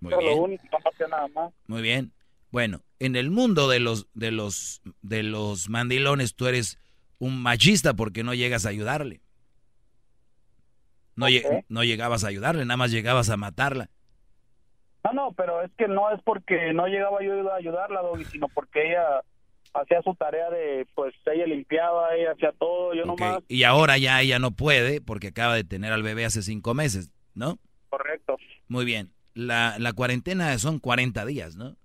Muy 0.00 0.14
bien. 0.16 0.60
nada 1.08 1.28
más. 1.28 1.52
Muy 1.66 1.82
bien. 1.82 2.12
Bueno, 2.56 2.80
en 3.00 3.16
el 3.16 3.30
mundo 3.30 3.68
de 3.68 3.80
los, 3.80 4.06
de 4.14 4.30
los, 4.30 4.80
de 5.02 5.22
los 5.22 5.68
mandilones 5.68 6.34
tú 6.34 6.46
eres 6.46 6.78
un 7.18 7.42
machista 7.42 7.92
porque 7.92 8.24
no 8.24 8.32
llegas 8.32 8.64
a 8.64 8.70
ayudarle. 8.70 9.20
No, 11.16 11.26
no 11.68 11.84
llegabas 11.84 12.24
a 12.24 12.28
ayudarle, 12.28 12.64
nada 12.64 12.78
más 12.78 12.92
llegabas 12.92 13.28
a 13.28 13.36
matarla. 13.36 13.90
No, 15.04 15.12
no, 15.12 15.32
pero 15.32 15.60
es 15.60 15.70
que 15.76 15.86
no 15.86 16.10
es 16.10 16.22
porque 16.22 16.72
no 16.72 16.86
llegaba 16.86 17.22
yo 17.22 17.52
a 17.52 17.56
ayudarla, 17.56 18.00
sino 18.32 18.48
porque 18.48 18.88
ella 18.88 19.20
hacía 19.74 20.00
su 20.00 20.14
tarea 20.14 20.48
de, 20.48 20.86
pues 20.94 21.14
ella 21.26 21.44
limpiaba, 21.44 22.14
ella 22.14 22.32
hacía 22.32 22.52
todo, 22.52 22.94
yo 22.94 23.04
nomás. 23.04 23.42
Y 23.48 23.64
ahora 23.64 23.98
ya 23.98 24.22
ella 24.22 24.38
no 24.38 24.52
puede 24.52 25.02
porque 25.02 25.26
acaba 25.26 25.56
de 25.56 25.64
tener 25.64 25.92
al 25.92 26.02
bebé 26.02 26.24
hace 26.24 26.40
cinco 26.40 26.72
meses, 26.72 27.12
¿no? 27.34 27.58
Correcto. 27.90 28.38
Muy 28.66 28.86
bien. 28.86 29.12
La, 29.34 29.76
la 29.78 29.92
cuarentena 29.92 30.58
son 30.58 30.78
40 30.78 31.26
días, 31.26 31.54
¿no? 31.56 31.76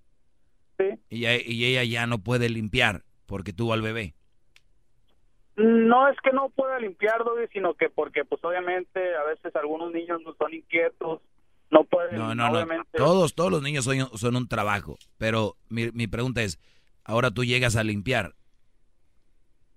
Sí. 0.78 0.98
Y, 1.10 1.26
y 1.26 1.64
ella 1.66 1.84
ya 1.84 2.06
no 2.06 2.18
puede 2.18 2.48
limpiar 2.48 3.02
porque 3.26 3.52
tuvo 3.52 3.72
al 3.72 3.82
bebé. 3.82 4.14
No, 5.56 6.08
es 6.08 6.16
que 6.22 6.32
no 6.32 6.48
pueda 6.48 6.78
limpiar, 6.78 7.24
Doggy, 7.24 7.46
sino 7.52 7.74
que 7.74 7.90
porque, 7.90 8.24
pues, 8.24 8.42
obviamente, 8.42 9.14
a 9.16 9.24
veces 9.24 9.54
algunos 9.54 9.92
niños 9.92 10.20
no 10.24 10.34
son 10.34 10.54
inquietos, 10.54 11.20
no 11.70 11.84
pueden, 11.84 12.18
No, 12.18 12.34
no, 12.34 12.50
no. 12.50 12.84
Todos, 12.92 13.34
todos 13.34 13.50
los 13.50 13.62
niños 13.62 13.84
son, 13.84 13.98
son 14.18 14.36
un 14.36 14.48
trabajo. 14.48 14.96
Pero 15.18 15.56
mi, 15.68 15.90
mi 15.92 16.06
pregunta 16.06 16.42
es, 16.42 16.58
ahora 17.04 17.30
tú 17.30 17.44
llegas 17.44 17.76
a 17.76 17.84
limpiar. 17.84 18.34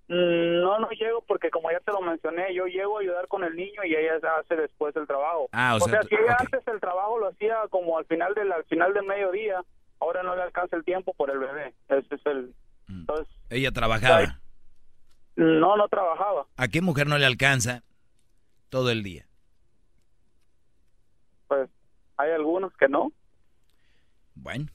Mm, 0.08 0.60
No, 0.62 0.78
no 0.78 0.88
llego 0.90 1.22
porque 1.26 1.50
como 1.50 1.70
ya 1.70 1.80
te 1.80 1.92
lo 1.92 2.00
mencioné, 2.00 2.54
yo 2.54 2.66
llego 2.66 2.98
a 2.98 3.00
ayudar 3.02 3.28
con 3.28 3.44
el 3.44 3.54
niño 3.54 3.84
y 3.84 3.94
ella 3.94 4.18
hace 4.38 4.56
después 4.56 4.94
el 4.96 5.06
trabajo. 5.06 5.48
Ah, 5.52 5.74
o 5.74 5.84
o 5.84 5.88
sea, 5.88 6.02
si 6.04 6.14
ella 6.14 6.36
antes 6.38 6.66
el 6.66 6.80
trabajo 6.80 7.18
lo 7.18 7.28
hacía 7.28 7.56
como 7.70 7.98
al 7.98 8.06
final 8.06 8.34
del 8.34 8.50
al 8.52 8.64
final 8.64 8.94
del 8.94 9.04
mediodía, 9.04 9.62
ahora 10.00 10.22
no 10.22 10.34
le 10.36 10.42
alcanza 10.42 10.76
el 10.76 10.84
tiempo 10.84 11.12
por 11.14 11.30
el 11.30 11.38
bebé. 11.38 11.74
Ese 11.88 12.14
es 12.14 12.26
el 12.26 12.54
Mm. 12.88 13.00
entonces 13.00 13.26
Ella 13.50 13.72
trabajaba. 13.72 14.40
no 15.36 15.76
no 15.76 15.88
trabajaba. 15.88 16.46
¿A 16.56 16.68
qué 16.68 16.80
mujer 16.80 17.06
no 17.08 17.18
le 17.18 17.26
alcanza 17.26 17.82
todo 18.68 18.90
el 18.90 19.02
día? 19.02 19.26
Pues 21.48 21.68
hay 22.16 22.30
algunos 22.30 22.72
que 22.76 22.88
no. 22.88 23.12
Bueno, 24.34 24.66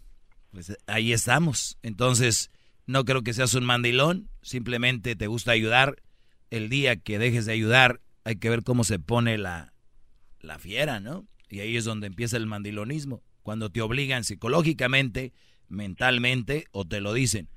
pues 0.51 0.77
ahí 0.87 1.13
estamos. 1.13 1.77
Entonces, 1.83 2.51
no 2.85 3.05
creo 3.05 3.21
que 3.21 3.33
seas 3.33 3.53
un 3.53 3.65
mandilón, 3.65 4.29
simplemente 4.41 5.15
te 5.15 5.27
gusta 5.27 5.51
ayudar. 5.51 5.95
El 6.49 6.67
día 6.69 6.97
que 6.97 7.17
dejes 7.19 7.45
de 7.45 7.53
ayudar, 7.53 8.01
hay 8.25 8.35
que 8.35 8.49
ver 8.49 8.63
cómo 8.63 8.83
se 8.83 8.99
pone 8.99 9.37
la, 9.37 9.71
la 10.39 10.59
fiera, 10.59 10.99
¿no? 10.99 11.25
Y 11.49 11.61
ahí 11.61 11.77
es 11.77 11.85
donde 11.85 12.07
empieza 12.07 12.37
el 12.37 12.45
mandilonismo. 12.47 13.21
Cuando 13.43 13.69
te 13.71 13.81
obligan 13.81 14.23
psicológicamente, 14.23 15.33
mentalmente, 15.67 16.65
o 16.71 16.85
te 16.85 17.01
lo 17.01 17.13
dicen. 17.13 17.49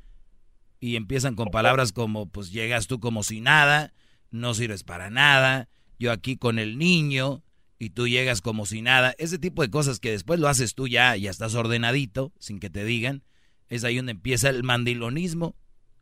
Y 0.81 0.97
empiezan 0.97 1.35
con 1.35 1.49
palabras 1.49 1.93
como, 1.93 2.27
pues 2.27 2.53
llegas 2.53 2.87
tú 2.87 3.01
como 3.01 3.23
si 3.23 3.41
nada, 3.41 3.93
no 4.31 4.55
sirves 4.55 4.85
para 4.85 5.11
nada, 5.11 5.69
yo 5.99 6.13
aquí 6.13 6.37
con 6.37 6.59
el 6.59 6.79
niño, 6.79 7.45
y 7.79 7.91
tú 7.91 8.09
llegas 8.09 8.41
como 8.41 8.67
si 8.67 8.83
nada. 8.83 9.15
Ese 9.19 9.39
tipo 9.39 9.63
de 9.63 9.71
cosas 9.71 10.01
que 10.01 10.11
después 10.11 10.41
lo 10.41 10.49
haces 10.49 10.75
tú 10.75 10.89
ya, 10.89 11.17
ya 11.17 11.31
estás 11.31 11.55
ordenadito, 11.55 12.33
sin 12.39 12.61
que 12.61 12.71
te 12.71 12.85
digan. 12.85 13.23
Es 13.69 13.85
ahí 13.85 13.97
donde 13.97 14.13
empieza 14.13 14.49
el 14.49 14.63
mandilonismo. 14.63 15.55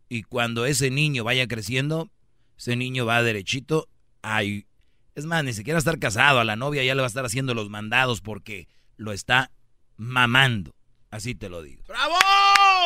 Y 0.09 0.23
cuando 0.23 0.67
ese 0.67 0.91
niño 0.91 1.25
vaya 1.25 1.47
creciendo, 1.49 2.13
ese 2.57 2.77
niño 2.77 3.07
va 3.07 3.23
derechito. 3.23 3.89
Ay, 4.21 4.67
es 5.15 5.25
más, 5.27 5.43
ni 5.43 5.53
siquiera 5.53 5.79
estar 5.79 5.99
casado. 5.99 6.39
A 6.39 6.45
la 6.45 6.57
novia 6.57 6.85
ya 6.85 6.95
le 6.95 7.01
va 7.01 7.07
a 7.07 7.09
estar 7.09 7.25
haciendo 7.25 7.55
los 7.55 7.71
mandados 7.71 8.21
porque 8.21 8.69
lo 8.97 9.13
está 9.13 9.51
mamando. 9.97 10.75
Así 11.11 11.35
te 11.35 11.49
lo 11.49 11.63
digo. 11.63 11.83
¡Bravo! 11.87 12.17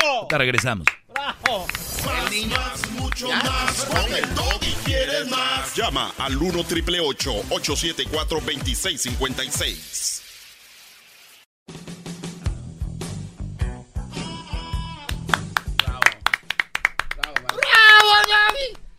Ahorita 0.02 0.38
regresamos. 0.38 0.86
Más, 1.14 2.90
mucho 2.90 3.28
más. 3.28 3.84
Con 3.84 4.12
el 4.12 4.34
Doggy 4.34 4.75
quieres 4.84 5.28
más. 5.30 5.75
Llama 5.75 6.12
al 6.18 6.36
1 6.36 6.64
triple 6.64 7.00
874 7.00 8.40
2656. 8.40 10.22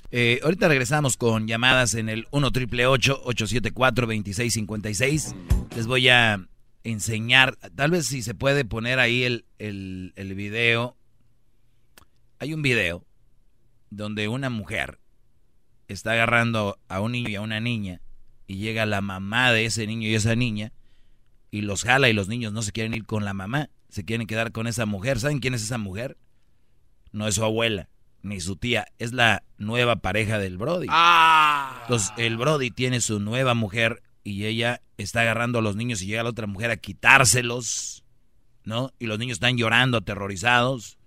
Eh, 0.09 0.39
ahorita 0.41 0.69
regresamos 0.69 1.17
con 1.17 1.47
llamadas 1.47 1.93
en 1.93 2.07
el 2.09 2.27
1 2.31 2.51
triple 2.51 2.87
874 2.87 4.07
2656. 4.07 5.35
Les 5.75 5.85
voy 5.85 6.09
a 6.09 6.47
enseñar, 6.91 7.57
tal 7.75 7.91
vez 7.91 8.07
si 8.07 8.21
se 8.21 8.33
puede 8.33 8.65
poner 8.65 8.99
ahí 8.99 9.23
el, 9.23 9.45
el, 9.59 10.13
el 10.15 10.35
video. 10.35 10.95
Hay 12.39 12.53
un 12.53 12.61
video 12.61 13.05
donde 13.89 14.27
una 14.27 14.49
mujer 14.49 14.99
está 15.87 16.13
agarrando 16.13 16.79
a 16.87 17.01
un 17.01 17.13
niño 17.13 17.29
y 17.29 17.35
a 17.35 17.41
una 17.41 17.59
niña 17.59 18.01
y 18.45 18.57
llega 18.57 18.85
la 18.85 19.01
mamá 19.01 19.51
de 19.51 19.65
ese 19.65 19.87
niño 19.87 20.07
y 20.07 20.15
esa 20.15 20.35
niña 20.35 20.71
y 21.51 21.61
los 21.61 21.83
jala 21.83 22.09
y 22.09 22.13
los 22.13 22.27
niños 22.27 22.53
no 22.53 22.61
se 22.61 22.71
quieren 22.71 22.93
ir 22.93 23.05
con 23.05 23.25
la 23.25 23.33
mamá, 23.33 23.69
se 23.89 24.05
quieren 24.05 24.27
quedar 24.27 24.51
con 24.51 24.67
esa 24.67 24.85
mujer. 24.85 25.19
¿Saben 25.19 25.39
quién 25.39 25.53
es 25.53 25.63
esa 25.63 25.77
mujer? 25.77 26.17
No 27.11 27.27
es 27.27 27.35
su 27.35 27.43
abuela 27.43 27.89
ni 28.21 28.41
su 28.41 28.55
tía, 28.57 28.87
es 28.97 29.13
la 29.13 29.43
nueva 29.57 29.97
pareja 29.97 30.39
del 30.39 30.57
Brody. 30.57 30.87
Ah. 30.89 31.79
Entonces, 31.83 32.11
el 32.17 32.37
Brody 32.37 32.71
tiene 32.71 32.99
su 32.99 33.19
nueva 33.19 33.53
mujer 33.53 34.01
y 34.27 34.45
ella 34.45 34.81
está 34.97 35.21
agarrando 35.21 35.59
a 35.59 35.61
los 35.61 35.77
niños 35.77 36.01
y 36.01 36.07
llega 36.07 36.21
la 36.21 36.31
otra 36.31 36.47
mujer 36.47 36.69
a 36.69 36.75
quitárselos, 36.75 38.03
¿no? 38.65 38.91
Y 38.99 39.05
los 39.05 39.19
niños 39.19 39.35
están 39.35 39.57
llorando, 39.57 39.99
aterrorizados. 39.99 40.97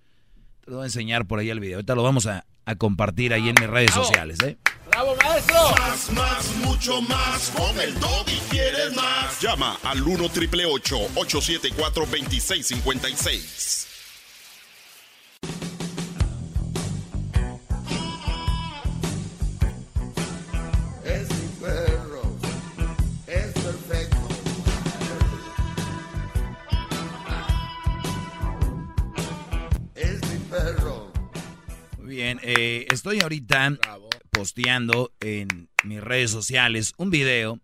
Te 0.65 0.71
lo 0.71 0.79
voy 0.79 0.85
a 0.85 0.87
enseñar 0.87 1.27
por 1.27 1.39
ahí 1.39 1.51
el 1.51 1.61
video. 1.61 1.77
Ahorita 1.77 1.95
lo 1.95 2.03
vamos 2.03 2.25
a, 2.27 2.47
a 2.65 2.77
compartir 2.77 3.35
ahí 3.35 3.51
en 3.51 3.57
mis 3.61 3.69
redes 3.69 3.93
sociales, 3.93 4.39
¿eh? 4.43 4.57
¡Bravo, 4.91 5.15
maestro! 5.17 5.55
Más, 5.79 6.11
más, 6.13 6.57
mucho 6.65 7.03
más. 7.03 7.51
Con 7.51 7.79
el 7.79 7.93
Doggy 8.01 8.41
quieres 8.49 8.97
más. 8.97 9.39
Llama 9.39 9.77
al 9.83 10.03
1 10.03 10.29
triple 10.31 10.65
874 10.65 12.07
2656. 12.07 13.89
Bien, 32.11 32.41
eh, 32.43 32.87
estoy 32.91 33.21
ahorita 33.21 33.71
Bravo. 33.71 34.11
posteando 34.31 35.13
en 35.21 35.69
mis 35.85 36.01
redes 36.01 36.33
sociales 36.33 36.93
un 36.97 37.11
video 37.11 37.61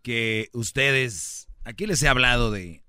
que 0.00 0.48
ustedes, 0.54 1.46
aquí 1.64 1.86
les 1.86 2.02
he 2.02 2.08
hablado 2.08 2.50
de, 2.50 2.82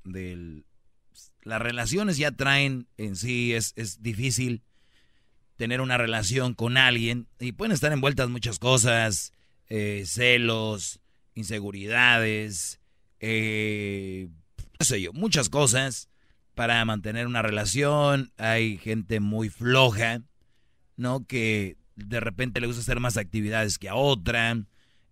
las 1.43 1.61
relaciones 1.61 2.17
ya 2.17 2.31
traen 2.31 2.87
en 2.97 3.17
sí, 3.17 3.53
es, 3.53 3.73
es 3.75 4.01
difícil 4.01 4.63
tener 5.57 5.81
una 5.81 5.97
relación 5.97 6.53
con 6.53 6.77
alguien 6.77 7.27
y 7.37 7.51
pueden 7.51 7.73
estar 7.73 7.91
envueltas 7.91 8.29
muchas 8.29 8.57
cosas, 8.57 9.33
eh, 9.67 10.03
celos, 10.07 11.01
inseguridades, 11.35 12.79
eh, 13.19 14.29
qué 14.79 14.85
sé 14.85 15.01
yo, 15.01 15.11
muchas 15.11 15.49
cosas 15.49 16.07
para 16.55 16.83
mantener 16.85 17.27
una 17.27 17.41
relación. 17.41 18.31
Hay 18.37 18.77
gente 18.77 19.19
muy 19.19 19.49
floja, 19.49 20.21
¿no? 20.97 21.25
Que 21.25 21.77
de 21.95 22.19
repente 22.19 22.59
le 22.61 22.67
gusta 22.67 22.81
hacer 22.81 22.99
más 22.99 23.17
actividades 23.17 23.77
que 23.79 23.89
a 23.89 23.95
otra. 23.95 24.57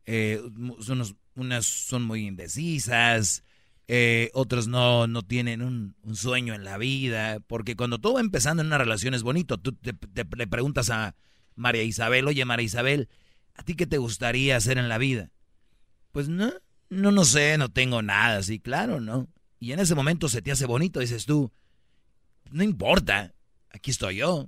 eh, 0.06 0.42
unos- 0.88 1.16
unas 1.36 1.66
son 1.66 2.04
muy 2.04 2.26
indecisas. 2.28 3.44
eh, 3.88 4.30
otros 4.34 4.68
no, 4.68 5.06
no 5.08 5.22
tienen 5.22 5.62
un, 5.62 5.96
un 6.04 6.16
sueño 6.16 6.54
en 6.54 6.64
la 6.64 6.78
vida. 6.78 7.40
Porque 7.46 7.76
cuando 7.76 8.00
todo 8.00 8.14
va 8.14 8.22
empezando 8.22 8.62
en 8.62 8.68
una 8.68 8.78
relación 8.78 9.14
es 9.14 9.24
bonito. 9.24 9.58
Tú 9.58 9.74
te, 9.74 9.94
le 10.38 10.48
preguntas 10.48 10.90
a 10.90 11.16
María 11.56 11.84
Isabel, 11.84 12.28
oye 12.28 12.46
María 12.46 12.66
Isabel, 12.66 13.10
¿a 13.56 13.64
ti 13.64 13.76
qué 13.76 13.86
te 13.88 13.98
gustaría 13.98 14.56
hacer 14.58 14.78
en 14.78 14.88
la 14.90 14.98
vida? 14.98 15.32
Pues 16.12 16.30
no, 16.30 16.52
no, 16.90 17.12
no 17.12 17.26
sé, 17.26 17.58
no 17.58 17.70
tengo 17.70 18.02
nada, 18.02 18.42
sí, 18.44 18.60
claro, 18.60 19.00
¿no? 19.02 19.28
Y 19.60 19.72
en 19.74 19.80
ese 19.80 19.96
momento 19.96 20.28
se 20.30 20.42
te 20.42 20.52
hace 20.52 20.66
bonito, 20.66 21.00
dices 21.00 21.26
tú, 21.26 21.52
no 22.52 22.64
importa, 22.64 23.34
aquí 23.70 23.92
estoy 23.92 24.18
yo. 24.18 24.48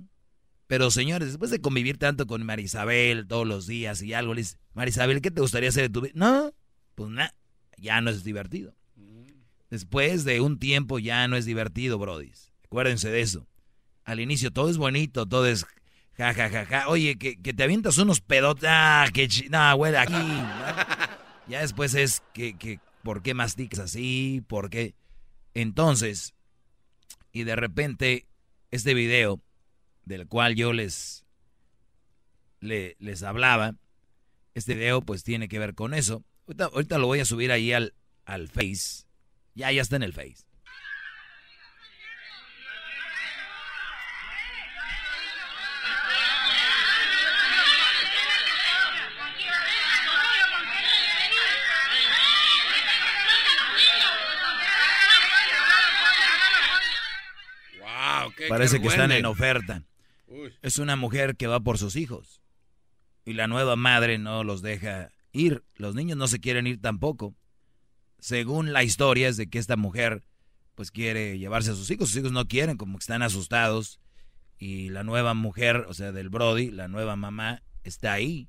Pero 0.66 0.90
señores, 0.90 1.28
después 1.28 1.50
de 1.50 1.60
convivir 1.60 1.98
tanto 1.98 2.26
con 2.26 2.44
María 2.44 2.64
Isabel 2.64 3.26
todos 3.26 3.46
los 3.46 3.66
días 3.66 4.02
y 4.02 4.14
algo, 4.14 4.34
le 4.34 4.40
dices, 4.40 4.58
María 4.72 4.90
Isabel, 4.90 5.20
¿qué 5.20 5.30
te 5.30 5.40
gustaría 5.40 5.68
hacer 5.68 5.84
de 5.84 5.90
tu 5.90 6.00
vida? 6.00 6.12
No, 6.14 6.54
pues 6.94 7.10
nada, 7.10 7.34
ya 7.76 8.00
no 8.00 8.10
es 8.10 8.24
divertido. 8.24 8.74
Después 9.70 10.24
de 10.24 10.40
un 10.40 10.58
tiempo 10.58 10.98
ya 10.98 11.26
no 11.28 11.36
es 11.36 11.44
divertido, 11.44 11.98
brodis. 11.98 12.52
Acuérdense 12.64 13.10
de 13.10 13.20
eso. 13.20 13.46
Al 14.04 14.20
inicio 14.20 14.52
todo 14.52 14.70
es 14.70 14.76
bonito, 14.76 15.26
todo 15.26 15.46
es 15.46 15.66
ja, 16.16 16.32
ja, 16.32 16.48
ja, 16.48 16.64
ja. 16.64 16.88
Oye, 16.88 17.16
que, 17.16 17.40
que 17.40 17.52
te 17.52 17.64
avientas 17.64 17.98
unos 17.98 18.20
pedotes. 18.20 18.68
Ah, 18.68 19.08
que 19.12 19.26
chi... 19.28 19.48
No, 19.48 19.76
güey, 19.76 19.94
aquí. 19.96 20.14
Ya 21.48 21.60
después 21.60 21.94
es 21.94 22.22
que, 22.32 22.56
que, 22.56 22.80
¿por 23.02 23.22
qué 23.22 23.34
masticas 23.34 23.80
así? 23.80 24.42
¿Por 24.46 24.70
qué? 24.70 24.94
Entonces, 25.52 26.34
y 27.32 27.44
de 27.44 27.56
repente, 27.56 28.26
este 28.70 28.94
video 28.94 29.42
del 30.04 30.26
cual 30.26 30.54
yo 30.54 30.72
les, 30.72 31.24
le- 32.60 32.96
les 32.98 33.22
hablaba, 33.22 33.74
este 34.54 34.74
video 34.74 35.00
pues 35.02 35.24
tiene 35.24 35.48
que 35.48 35.58
ver 35.58 35.74
con 35.74 35.94
eso. 35.94 36.22
Ahorita, 36.46 36.64
ahorita 36.66 36.98
lo 36.98 37.06
voy 37.06 37.20
a 37.20 37.24
subir 37.24 37.50
ahí 37.52 37.72
al, 37.72 37.94
al 38.24 38.48
Face. 38.48 39.04
Ya, 39.54 39.70
ya 39.72 39.82
está 39.82 39.96
en 39.96 40.02
el 40.02 40.12
Face. 40.12 40.44
Parece 58.48 58.80
que 58.80 58.88
están 58.88 59.12
en 59.12 59.26
oferta. 59.26 59.82
Es 60.62 60.78
una 60.78 60.96
mujer 60.96 61.36
que 61.36 61.46
va 61.46 61.60
por 61.60 61.78
sus 61.78 61.96
hijos. 61.96 62.40
y 63.26 63.32
la 63.32 63.46
nueva 63.48 63.74
madre 63.74 64.18
no 64.18 64.44
los 64.44 64.60
deja 64.60 65.10
ir. 65.32 65.64
Los 65.76 65.94
niños 65.94 66.18
no 66.18 66.28
se 66.28 66.40
quieren 66.40 66.66
ir 66.66 66.80
tampoco. 66.80 67.34
Según 68.18 68.72
la 68.72 68.82
historia 68.84 69.28
es 69.28 69.36
de 69.38 69.48
que 69.48 69.58
esta 69.58 69.76
mujer 69.76 70.22
pues 70.74 70.90
quiere 70.90 71.38
llevarse 71.38 71.70
a 71.70 71.74
sus 71.74 71.90
hijos, 71.90 72.08
sus 72.10 72.18
hijos 72.18 72.32
no 72.32 72.46
quieren, 72.46 72.76
como 72.76 72.98
que 72.98 73.02
están 73.02 73.22
asustados 73.22 74.00
y 74.58 74.88
la 74.90 75.04
nueva 75.04 75.34
mujer, 75.34 75.86
o 75.88 75.94
sea, 75.94 76.12
del 76.12 76.28
Brody, 76.28 76.70
la 76.70 76.88
nueva 76.88 77.16
mamá 77.16 77.62
está 77.82 78.12
ahí 78.12 78.48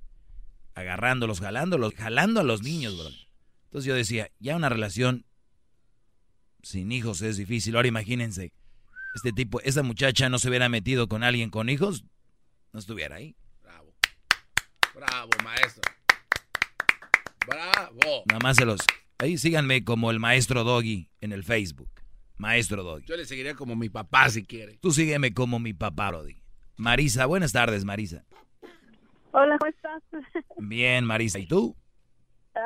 agarrándolos, 0.73 1.39
jalándolos, 1.39 1.93
jalando 1.93 2.41
a 2.41 2.43
los 2.43 2.61
niños, 2.63 2.97
bro. 2.97 3.09
Entonces 3.65 3.87
yo 3.87 3.95
decía, 3.95 4.29
ya 4.39 4.55
una 4.55 4.69
relación 4.69 5.25
sin 6.61 6.91
hijos 6.91 7.21
es 7.21 7.37
difícil. 7.37 7.75
Ahora 7.75 7.87
imagínense, 7.87 8.51
este 9.15 9.31
tipo, 9.31 9.61
esa 9.61 9.81
muchacha 9.81 10.29
no 10.29 10.37
se 10.39 10.49
hubiera 10.49 10.67
metido 10.69 11.07
con 11.07 11.23
alguien 11.23 11.49
con 11.49 11.69
hijos, 11.69 12.03
no 12.73 12.79
estuviera 12.79 13.15
ahí. 13.15 13.35
Bravo. 13.63 13.93
Bravo, 14.93 15.29
maestro. 15.43 15.81
Bravo. 17.47 18.23
Nada 18.27 18.39
más 18.39 18.57
se 18.57 18.65
los... 18.65 18.81
Ahí 19.17 19.37
síganme 19.37 19.85
como 19.85 20.11
el 20.11 20.19
maestro 20.19 20.65
Doggy 20.65 21.09
en 21.21 21.31
el 21.31 21.45
Facebook. 21.45 21.89
Maestro 22.37 22.83
Doggy. 22.83 23.05
Yo 23.05 23.15
le 23.15 23.25
seguiría 23.25 23.55
como 23.55 23.77
mi 23.77 23.87
papá 23.87 24.29
si 24.29 24.45
quiere. 24.45 24.77
Tú 24.77 24.91
sígueme 24.91 25.33
como 25.33 25.57
mi 25.59 25.73
papá, 25.73 26.11
Brody. 26.11 26.41
Marisa, 26.75 27.25
buenas 27.25 27.53
tardes, 27.53 27.85
Marisa. 27.85 28.25
Hola, 29.31 29.57
¿cómo 29.57 29.71
estás? 29.71 30.03
Bien, 30.57 31.05
Marisa. 31.05 31.39
¿Y 31.39 31.47
tú? 31.47 31.77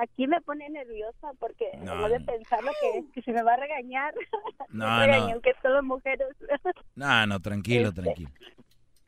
Aquí 0.02 0.28
me 0.28 0.40
pone 0.42 0.70
nerviosa 0.70 1.32
porque 1.40 1.72
No. 1.80 1.96
no 1.96 2.10
de 2.10 2.20
pensar 2.20 2.64
lo 2.64 2.72
que, 2.80 3.04
que 3.14 3.22
se 3.24 3.32
me 3.32 3.42
va 3.44 3.54
a 3.54 3.58
regañar. 3.58 4.14
No, 4.70 4.86
no. 5.08 5.42
que 5.42 5.54
todas 5.62 5.84
mujeres. 5.84 6.28
No, 6.96 7.26
no, 7.28 7.40
tranquilo, 7.40 7.90
Este. 7.90 8.02
tranquilo. 8.04 8.30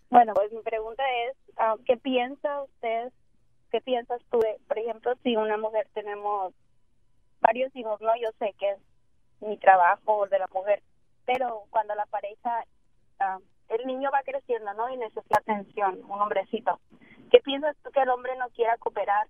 bueno, 0.09 0.33
pues 0.33 0.51
mi 0.51 0.61
pregunta 0.61 1.03
es, 1.27 1.37
ah, 1.57 1.75
¿qué 1.85 1.97
piensa 1.97 2.63
usted, 2.63 3.11
qué 3.71 3.79
piensas 3.81 4.21
tú, 4.31 4.39
de, 4.39 4.57
por 4.67 4.79
ejemplo, 4.79 5.13
si 5.23 5.35
una 5.35 5.57
mujer 5.57 5.87
tenemos 5.93 6.53
varios 7.41 7.75
hijos, 7.75 8.01
no? 8.01 8.11
Yo 8.21 8.29
sé 8.39 8.53
que 8.59 8.71
es 8.71 8.79
mi 9.41 9.57
trabajo 9.57 10.27
de 10.27 10.39
la 10.39 10.47
mujer, 10.53 10.81
pero 11.25 11.63
cuando 11.69 11.93
la 11.95 12.05
pareja, 12.07 12.63
ah, 13.19 13.37
el 13.69 13.85
niño 13.87 14.09
va 14.11 14.21
creciendo, 14.23 14.73
¿no? 14.73 14.89
Y 14.89 14.97
necesita 14.97 15.39
atención, 15.39 15.99
un 16.09 16.21
hombrecito. 16.21 16.79
¿Qué 17.31 17.39
piensas 17.39 17.77
tú 17.83 17.91
que 17.91 18.01
el 18.01 18.09
hombre 18.09 18.35
no 18.37 18.49
quiera 18.49 18.77
cooperar? 18.77 19.27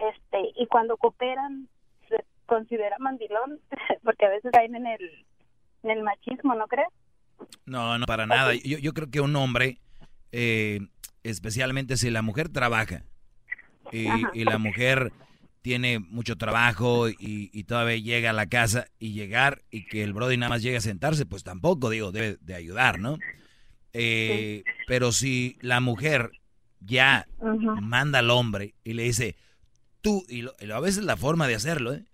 Este, 0.00 0.52
y 0.56 0.66
cuando 0.66 0.96
cooperan, 0.96 1.68
se 2.08 2.24
considera 2.46 2.96
mandilón, 2.98 3.60
porque 4.04 4.26
a 4.26 4.30
veces 4.30 4.50
caen 4.52 4.74
en 4.74 4.86
el, 4.86 5.26
en 5.82 5.90
el 5.90 6.02
machismo, 6.02 6.54
¿no 6.54 6.66
crees? 6.66 6.88
No, 7.66 7.98
no, 7.98 8.06
para 8.06 8.26
nada. 8.26 8.54
Yo, 8.54 8.78
yo 8.78 8.92
creo 8.92 9.10
que 9.10 9.20
un 9.20 9.34
hombre, 9.36 9.78
eh, 10.32 10.80
especialmente 11.22 11.96
si 11.96 12.10
la 12.10 12.22
mujer 12.22 12.48
trabaja 12.48 13.04
y, 13.92 14.08
y 14.34 14.44
la 14.44 14.58
mujer 14.58 15.12
tiene 15.62 15.98
mucho 15.98 16.36
trabajo 16.36 17.08
y, 17.08 17.50
y 17.52 17.64
todavía 17.64 17.96
llega 17.98 18.30
a 18.30 18.32
la 18.34 18.46
casa 18.46 18.86
y 18.98 19.12
llegar 19.12 19.62
y 19.70 19.86
que 19.86 20.02
el 20.02 20.12
brody 20.12 20.36
nada 20.36 20.50
más 20.50 20.62
llegue 20.62 20.78
a 20.78 20.80
sentarse, 20.80 21.26
pues 21.26 21.44
tampoco, 21.44 21.90
digo, 21.90 22.10
debe 22.12 22.38
de 22.40 22.54
ayudar, 22.54 22.98
¿no? 22.98 23.18
Eh, 23.92 24.64
Pero 24.86 25.12
si 25.12 25.58
la 25.60 25.80
mujer 25.80 26.30
ya 26.80 27.26
manda 27.80 28.20
al 28.20 28.30
hombre 28.30 28.74
y 28.84 28.94
le 28.94 29.02
dice, 29.04 29.36
tú, 30.00 30.24
y, 30.28 30.42
lo- 30.42 30.54
y 30.60 30.70
a 30.70 30.80
veces 30.80 31.04
la 31.04 31.16
forma 31.16 31.46
de 31.48 31.54
hacerlo, 31.54 31.94
¿eh? 31.94 32.04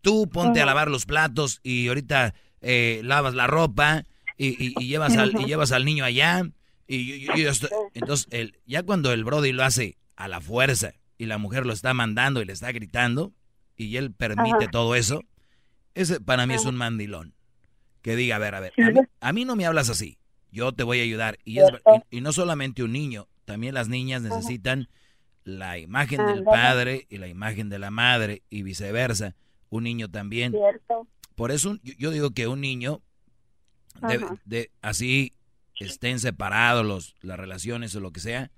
Tú 0.00 0.28
ponte 0.28 0.60
a 0.60 0.66
lavar 0.66 0.90
los 0.90 1.06
platos 1.06 1.60
y 1.62 1.86
ahorita 1.88 2.34
eh, 2.60 3.00
lavas 3.04 3.34
la 3.34 3.46
ropa 3.46 4.04
y, 4.36 4.48
y- 4.48 4.74
y 4.78 4.86
llevas 4.88 5.16
al, 5.16 5.32
y 5.40 5.44
llevas 5.46 5.70
al 5.72 5.84
niño 5.84 6.04
allá. 6.04 6.42
Y 6.88 7.20
yo- 7.26 7.48
estoy- 7.50 7.70
entonces, 7.94 8.26
el, 8.30 8.58
ya 8.66 8.82
cuando 8.82 9.12
el 9.12 9.22
Brody 9.24 9.52
lo 9.52 9.62
hace 9.64 9.96
a 10.16 10.26
la 10.28 10.40
fuerza 10.40 10.92
y 11.18 11.26
la 11.26 11.38
mujer 11.38 11.66
lo 11.66 11.72
está 11.72 11.94
mandando 11.94 12.42
y 12.42 12.44
le 12.44 12.52
está 12.52 12.72
gritando 12.72 13.32
y 13.76 13.96
él 13.96 14.12
permite 14.12 14.64
Ajá. 14.64 14.70
todo 14.70 14.94
eso, 14.96 15.22
ese 15.94 16.20
para 16.20 16.46
mí 16.46 16.54
es 16.54 16.64
un 16.64 16.74
mandilón. 16.76 17.34
Que 18.02 18.16
diga, 18.16 18.36
a 18.36 18.38
ver, 18.40 18.54
a 18.56 18.60
ver, 18.60 18.72
a 18.76 18.90
mí, 18.90 19.00
a 19.20 19.32
mí 19.32 19.44
no 19.44 19.54
me 19.54 19.64
hablas 19.66 19.88
así, 19.88 20.18
yo 20.50 20.72
te 20.72 20.82
voy 20.82 20.98
a 20.98 21.04
ayudar. 21.04 21.38
Y, 21.44 21.60
es, 21.60 21.66
y 22.10 22.20
no 22.20 22.32
solamente 22.32 22.82
un 22.82 22.90
niño, 22.92 23.28
también 23.44 23.74
las 23.74 23.88
niñas 23.88 24.22
necesitan 24.22 24.88
la 25.44 25.78
imagen 25.78 26.24
del 26.26 26.44
padre 26.44 27.06
y 27.08 27.18
la 27.18 27.28
imagen 27.28 27.68
de 27.68 27.78
la 27.78 27.90
madre 27.90 28.42
y 28.50 28.62
viceversa. 28.62 29.34
Un 29.70 29.84
niño 29.84 30.08
también. 30.08 30.52
Cierto. 30.52 31.06
Por 31.34 31.50
eso 31.50 31.76
yo, 31.82 32.10
digo 32.10 32.30
que 32.30 32.46
un 32.46 32.60
niño, 32.60 33.00
de, 34.44 34.70
así 34.82 35.34
estén 35.80 36.18
separados 36.20 36.84
los, 36.84 37.14
las 37.22 37.38
relaciones 37.38 37.94
o 37.96 38.00
lo 38.00 38.12
que 38.12 38.20
sea, 38.20 38.50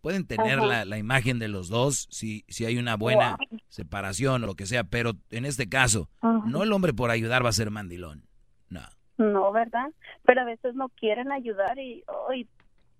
pueden 0.00 0.26
tener 0.26 0.58
la, 0.58 0.84
la 0.84 0.98
imagen 0.98 1.38
de 1.38 1.48
los 1.48 1.68
dos 1.68 2.06
si, 2.10 2.44
si 2.48 2.64
hay 2.64 2.78
una 2.78 2.96
buena 2.96 3.36
Wow. 3.38 3.58
separación 3.68 4.44
o 4.44 4.46
lo 4.46 4.54
que 4.54 4.66
sea, 4.66 4.84
pero 4.84 5.12
en 5.30 5.44
este 5.44 5.68
caso, 5.68 6.08
Ajá. 6.20 6.42
no 6.46 6.62
el 6.62 6.72
hombre 6.72 6.92
por 6.92 7.10
ayudar 7.10 7.44
va 7.44 7.48
a 7.50 7.52
ser 7.52 7.70
mandilón. 7.70 8.24
No. 8.68 8.82
No, 9.16 9.50
¿verdad? 9.52 9.90
Pero 10.24 10.42
a 10.42 10.44
veces 10.44 10.74
no 10.74 10.88
quieren 10.90 11.32
ayudar 11.32 11.78
y 11.78 12.04
hoy 12.28 12.48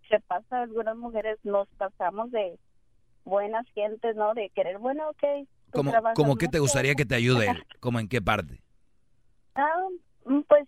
se 0.08 0.20
pasa, 0.20 0.62
algunas 0.62 0.96
mujeres 0.96 1.38
nos 1.44 1.68
pasamos 1.76 2.30
de 2.32 2.58
buenas 3.28 3.66
gentes, 3.74 4.16
¿no? 4.16 4.34
De 4.34 4.50
querer, 4.50 4.78
bueno, 4.78 5.10
ok. 5.10 5.46
¿Cómo, 5.70 5.92
cómo 6.14 6.36
qué 6.36 6.48
te 6.48 6.58
gustaría 6.58 6.94
que 6.94 7.04
te 7.04 7.14
ayude 7.14 7.50
él? 7.50 7.64
¿Cómo 7.80 8.00
en 8.00 8.08
qué 8.08 8.20
parte? 8.20 8.60
Ah, 9.54 9.86
mm, 10.24 10.40
pues 10.48 10.66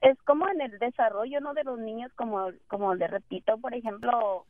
es 0.00 0.16
como 0.22 0.48
en 0.48 0.60
el 0.60 0.78
desarrollo, 0.78 1.40
¿no? 1.40 1.52
De 1.52 1.64
los 1.64 1.78
niños, 1.78 2.12
como, 2.14 2.50
como 2.68 2.94
le 2.94 3.06
repito, 3.08 3.58
por 3.58 3.74
ejemplo, 3.74 4.46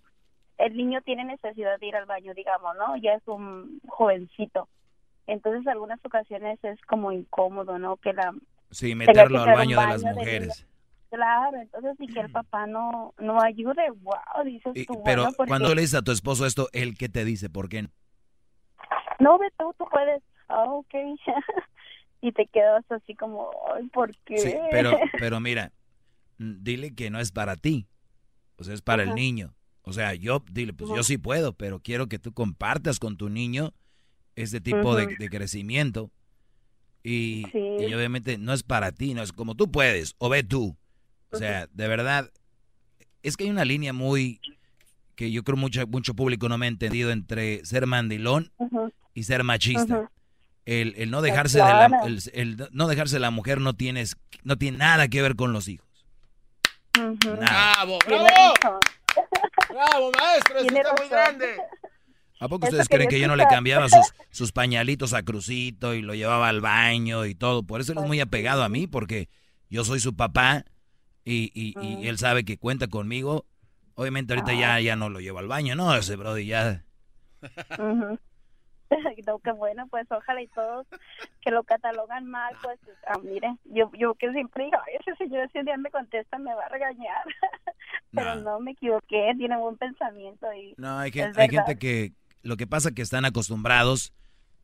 el 0.58 0.76
niño 0.76 1.00
tiene 1.02 1.24
necesidad 1.24 1.78
de 1.80 1.86
ir 1.86 1.96
al 1.96 2.06
baño, 2.06 2.34
digamos, 2.34 2.76
¿no? 2.76 2.96
Ya 2.96 3.14
es 3.14 3.26
un 3.26 3.80
jovencito. 3.88 4.68
Entonces, 5.26 5.66
algunas 5.66 6.04
ocasiones 6.04 6.62
es 6.62 6.80
como 6.82 7.12
incómodo, 7.12 7.78
¿no? 7.78 7.96
Que 7.96 8.12
la 8.12 8.34
Sí, 8.70 8.94
meterlo 8.94 9.40
al 9.40 9.52
baño 9.52 9.80
de 9.80 9.86
las 9.86 10.02
mujeres. 10.04 10.66
Claro, 11.10 11.56
entonces 11.60 11.96
si 11.98 12.06
que 12.06 12.20
el 12.20 12.30
papá 12.30 12.66
no 12.66 13.14
no 13.18 13.40
ayude, 13.42 13.90
wow, 14.02 14.44
dices 14.44 14.72
Y- 14.74 14.86
tú, 14.86 15.02
pero 15.04 15.22
bueno, 15.22 15.36
porque 15.36 15.48
cuando 15.48 15.74
le 15.74 15.80
dices 15.82 15.96
a 15.98 16.02
tu 16.02 16.12
esposo 16.12 16.46
esto, 16.46 16.68
¿él 16.72 16.96
qué 16.96 17.08
te 17.08 17.24
dice? 17.24 17.50
¿Por 17.50 17.68
qué 17.68 17.82
no? 17.82 17.90
no 19.18 19.38
ve 19.38 19.48
tú, 19.58 19.74
tú 19.78 19.84
puedes, 19.90 20.22
ah, 20.48 20.64
ok, 20.64 20.94
y 22.22 22.32
te 22.32 22.46
quedas 22.46 22.84
así 22.90 23.14
como, 23.14 23.50
ay, 23.74 23.86
¿por 23.88 24.14
qué? 24.24 24.38
Sí, 24.38 24.54
pero, 24.70 24.96
pero 25.18 25.40
mira, 25.40 25.72
mm, 26.38 26.62
dile 26.62 26.94
que 26.94 27.10
no 27.10 27.18
es 27.20 27.32
para 27.32 27.56
ti, 27.56 27.86
o 28.56 28.64
sea, 28.64 28.74
es 28.74 28.82
para 28.82 29.02
el 29.02 29.14
niño. 29.14 29.54
O 29.82 29.92
sea, 29.92 30.14
yo, 30.14 30.44
dile, 30.50 30.72
pues 30.74 30.90
yo 30.90 31.02
sí 31.02 31.18
puedo, 31.18 31.54
pero 31.54 31.80
quiero 31.80 32.06
que 32.06 32.18
tú 32.18 32.32
compartas 32.32 32.98
con 33.00 33.16
tu 33.16 33.28
niño 33.30 33.72
este 34.36 34.60
tipo 34.60 34.94
de, 34.94 35.16
de 35.16 35.28
crecimiento. 35.30 36.10
Y, 37.02 37.46
Sí. 37.50 37.58
y 37.78 37.94
obviamente 37.94 38.36
no 38.36 38.52
es 38.52 38.62
para 38.62 38.92
ti, 38.92 39.14
no 39.14 39.22
es 39.22 39.32
como 39.32 39.54
tú 39.54 39.70
puedes, 39.70 40.14
o 40.18 40.28
ve 40.28 40.42
tú. 40.44 40.76
O 41.30 41.38
sea, 41.38 41.68
de 41.72 41.88
verdad, 41.88 42.30
es 43.22 43.36
que 43.36 43.44
hay 43.44 43.50
una 43.50 43.64
línea 43.64 43.92
muy 43.92 44.40
que 45.14 45.30
yo 45.30 45.44
creo 45.44 45.56
mucho, 45.56 45.86
mucho 45.86 46.14
público 46.14 46.48
no 46.48 46.56
me 46.56 46.66
ha 46.66 46.68
entendido 46.68 47.10
entre 47.10 47.64
ser 47.64 47.86
mandilón 47.86 48.52
y 49.14 49.24
ser 49.24 49.44
machista. 49.44 50.10
El, 50.64 50.94
el 50.96 51.10
no 51.10 51.20
dejarse 51.20 51.58
de 51.58 51.64
la, 51.64 51.90
el, 52.04 52.22
el 52.32 52.68
no 52.72 52.86
dejarse 52.86 53.16
de 53.16 53.20
la 53.20 53.30
mujer 53.30 53.60
no 53.60 53.74
tienes, 53.74 54.16
no 54.44 54.56
tiene 54.56 54.78
nada 54.78 55.08
que 55.08 55.20
ver 55.20 55.36
con 55.36 55.52
los 55.52 55.68
hijos. 55.68 55.86
Ujú. 56.98 57.36
Nada. 57.40 57.84
¡Bravo, 57.84 57.98
bravo! 58.06 58.80
¡Bravo, 59.68 60.12
maestro! 60.12 60.58
¡Eso 60.58 60.76
está 60.76 60.94
muy 60.98 61.08
grande! 61.08 61.56
¿A 62.38 62.48
poco 62.48 62.66
ustedes 62.66 62.88
creen 62.88 63.08
que 63.08 63.20
yo 63.20 63.28
no 63.28 63.36
le 63.36 63.46
cambiaba 63.46 63.88
sus, 63.88 64.14
sus 64.30 64.52
pañalitos 64.52 65.12
a 65.12 65.22
Crucito 65.22 65.92
y 65.92 66.00
lo 66.00 66.14
llevaba 66.14 66.48
al 66.48 66.62
baño 66.62 67.26
y 67.26 67.34
todo? 67.34 67.62
Por 67.62 67.82
eso 67.82 67.92
él 67.92 67.98
es 67.98 68.06
muy 68.06 68.20
apegado 68.20 68.62
a 68.62 68.70
mí, 68.70 68.86
porque 68.86 69.28
yo 69.68 69.84
soy 69.84 70.00
su 70.00 70.16
papá 70.16 70.64
y, 71.24 71.50
y, 71.54 71.74
y 71.80 71.96
Mm. 71.96 72.04
él 72.08 72.18
sabe 72.18 72.44
que 72.44 72.56
cuenta 72.58 72.88
conmigo. 72.88 73.44
Obviamente 73.94 74.32
ahorita 74.32 74.54
ya, 74.54 74.80
ya 74.80 74.96
no 74.96 75.08
lo 75.10 75.20
llevo 75.20 75.38
al 75.40 75.48
baño, 75.48 75.74
no, 75.76 75.94
ese 75.94 76.16
brody 76.16 76.46
ya... 76.46 76.84
Ujú. 77.78 78.18
No, 79.26 79.38
qué 79.38 79.52
bueno, 79.52 79.86
pues 79.88 80.06
ojalá 80.10 80.42
y 80.42 80.48
todos 80.48 80.84
que 81.42 81.52
lo 81.52 81.62
catalogan 81.62 82.26
mal, 82.26 82.56
pues, 82.60 82.78
ah, 83.06 83.18
mire, 83.22 83.54
yo 83.66 83.88
yo 83.96 84.14
que 84.16 84.32
siempre 84.32 84.64
digo, 84.64 84.78
"Ay, 84.84 84.94
ese 84.98 85.14
señor 85.16 85.48
si 85.52 85.58
un 85.60 85.66
día 85.66 85.76
me 85.76 85.90
contesta 85.90 86.38
me 86.38 86.52
va 86.54 86.64
a 86.64 86.68
regañar, 86.70 87.22
pero 88.12 88.34
No. 88.36 88.40
no 88.42 88.60
me 88.60 88.72
equivoqué, 88.72 89.32
tiene 89.38 89.56
buen 89.58 89.76
pensamiento 89.76 90.52
y 90.52 90.74
No, 90.76 90.98
hay, 90.98 91.12
hay 91.36 91.48
gente 91.48 91.78
que 91.78 92.12
lo 92.42 92.56
que 92.56 92.66
pasa 92.66 92.88
es 92.88 92.94
que 92.96 93.02
están 93.02 93.24
acostumbrados 93.24 94.12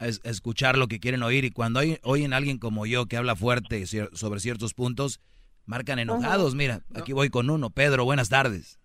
a, 0.00 0.08
es- 0.08 0.20
a 0.24 0.30
escuchar 0.30 0.76
lo 0.76 0.88
que 0.88 0.98
quieren 0.98 1.22
oír 1.22 1.44
y 1.44 1.50
cuando 1.52 1.78
hay- 1.78 1.98
oyen 2.02 2.32
a 2.32 2.38
alguien 2.38 2.58
como 2.58 2.84
yo 2.84 3.06
que 3.06 3.16
habla 3.16 3.36
fuerte 3.36 3.86
sobre 3.86 4.40
ciertos 4.40 4.74
puntos, 4.74 5.20
marcan 5.66 5.98
enojados. 5.98 6.54
Mira, 6.54 6.80
aquí 6.94 7.12
voy 7.12 7.30
con 7.30 7.50
uno. 7.50 7.70
Pedro, 7.70 8.04
buenas 8.04 8.28
tardes. 8.28 8.78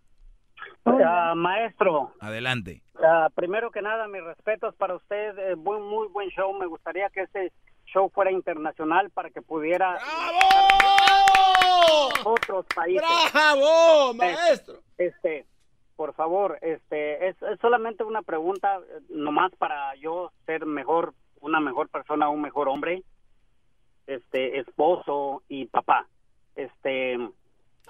Ah, 0.85 1.33
maestro, 1.35 2.11
Adelante. 2.19 2.81
ah, 3.03 3.29
primero 3.35 3.69
que 3.71 3.81
nada, 3.83 4.07
mis 4.07 4.23
respetos 4.23 4.73
para 4.75 4.95
usted. 4.95 5.37
eh, 5.37 5.55
muy, 5.55 5.79
muy 5.79 6.07
buen 6.07 6.29
show. 6.29 6.53
Me 6.57 6.65
gustaría 6.65 7.07
que 7.09 7.21
este 7.21 7.51
show 7.85 8.09
fuera 8.09 8.31
internacional 8.31 9.09
para 9.11 9.29
que 9.29 9.41
pudiera 9.41 9.91
¡Bravo! 9.93 10.33
otros 12.33 12.65
países. 12.73 13.03
¡Bravo, 13.31 14.13
maestro! 14.15 14.79
Este, 14.97 15.45
por 15.95 16.13
favor, 16.15 16.57
este, 16.61 17.27
es, 17.29 17.35
es 17.43 17.59
solamente 17.59 18.03
una 18.03 18.21
pregunta, 18.23 18.77
eh, 18.77 19.01
nomás 19.09 19.51
para 19.57 19.93
yo 19.95 20.31
ser 20.45 20.65
mejor, 20.65 21.13
una 21.41 21.59
mejor 21.59 21.89
persona, 21.89 22.29
un 22.29 22.41
mejor 22.41 22.69
hombre, 22.69 23.03
este, 24.07 24.59
esposo 24.59 25.43
y 25.47 25.65
papá. 25.65 26.07
Este, 26.55 27.17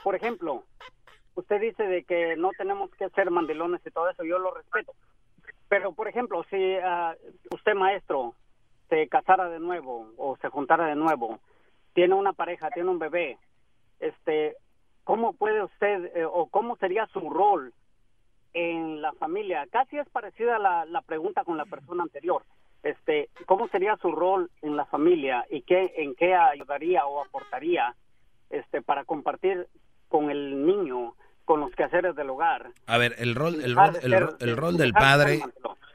por 0.03 0.15
ejemplo, 0.15 0.63
usted 1.35 1.59
dice 1.61 1.83
de 1.83 2.03
que 2.03 2.35
no 2.35 2.51
tenemos 2.57 2.89
que 2.91 3.09
ser 3.09 3.31
mandilones 3.31 3.81
y 3.85 3.91
todo 3.91 4.09
eso, 4.09 4.23
yo 4.23 4.39
lo 4.39 4.53
respeto. 4.53 4.93
Pero, 5.67 5.93
por 5.93 6.07
ejemplo, 6.07 6.43
si 6.49 6.75
ah, 6.83 7.15
usted, 7.51 7.73
maestro, 7.75 8.35
se 8.89 9.07
casara 9.07 9.49
de 9.49 9.59
nuevo 9.59 10.11
o 10.17 10.35
se 10.37 10.49
juntara 10.49 10.85
de 10.87 10.95
nuevo, 10.95 11.39
tiene 11.93 12.13
una 12.13 12.33
pareja, 12.33 12.69
tiene 12.71 12.89
un 12.89 12.99
bebé, 12.99 13.37
este, 13.99 14.55
¿cómo 15.03 15.33
puede 15.33 15.63
usted 15.63 16.11
eh, 16.15 16.25
o 16.25 16.47
cómo 16.47 16.75
sería 16.77 17.05
su 17.07 17.29
rol 17.29 17.73
en 18.53 19.01
la 19.01 19.13
familia? 19.13 19.65
Casi 19.71 19.97
es 19.97 20.09
parecida 20.09 20.59
la, 20.59 20.85
la 20.85 21.01
pregunta 21.01 21.43
con 21.43 21.57
la 21.57 21.65
persona 21.65 22.03
anterior. 22.03 22.43
Este, 22.83 23.29
¿cómo 23.45 23.67
sería 23.67 23.95
su 23.97 24.11
rol 24.11 24.49
en 24.61 24.75
la 24.75 24.85
familia 24.85 25.45
y 25.49 25.61
qué 25.61 25.93
en 25.97 26.15
qué 26.15 26.33
ayudaría 26.33 27.05
o 27.05 27.23
aportaría 27.23 27.95
este 28.51 28.81
para 28.81 29.05
compartir 29.05 29.67
con 30.07 30.29
el 30.29 30.65
niño 30.65 31.15
con 31.45 31.59
los 31.59 31.71
quehaceres 31.75 32.15
del 32.15 32.29
hogar? 32.29 32.71
A 32.85 32.97
ver, 32.97 33.15
el 33.17 33.35
rol 33.35 33.61
el 33.63 33.75
rol, 33.75 33.97
el, 34.01 34.11
ro- 34.19 34.37
el 34.39 34.57
rol 34.57 34.77
del 34.77 34.93
padre 34.93 35.41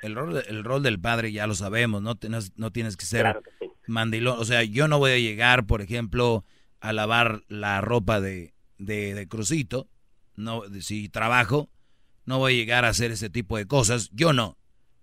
el 0.02 0.14
rol, 0.14 0.42
el 0.46 0.64
rol 0.64 0.82
del 0.82 1.00
padre 1.00 1.32
ya 1.32 1.46
lo 1.46 1.54
sabemos, 1.54 2.02
no, 2.02 2.14
tienes- 2.14 2.52
no 2.56 2.70
tienes 2.70 2.96
que 2.96 3.06
ser 3.06 3.22
Claro 3.22 3.42
que 3.42 3.50
sí. 3.58 3.72
mandilón. 3.86 4.38
O 4.38 4.44
sea, 4.44 4.62
yo 4.62 4.88
no 4.88 4.98
voy 4.98 5.12
a 5.12 5.18
llegar, 5.18 5.66
por 5.66 5.80
ejemplo, 5.80 6.44
a 6.80 6.92
lavar 6.92 7.42
la 7.48 7.80
ropa 7.80 8.20
de, 8.20 8.52
de, 8.78 9.14
de 9.14 9.26
Crucito. 9.28 9.86
No, 10.36 10.62
si 10.80 11.08
trabajo, 11.08 11.70
no 12.26 12.38
voy 12.38 12.52
a 12.52 12.56
llegar 12.56 12.84
a 12.84 12.88
hacer 12.88 13.10
ese 13.10 13.30
tipo 13.30 13.56
de 13.56 13.66
cosas. 13.66 14.10
Yo 14.12 14.32
no. 14.34 14.56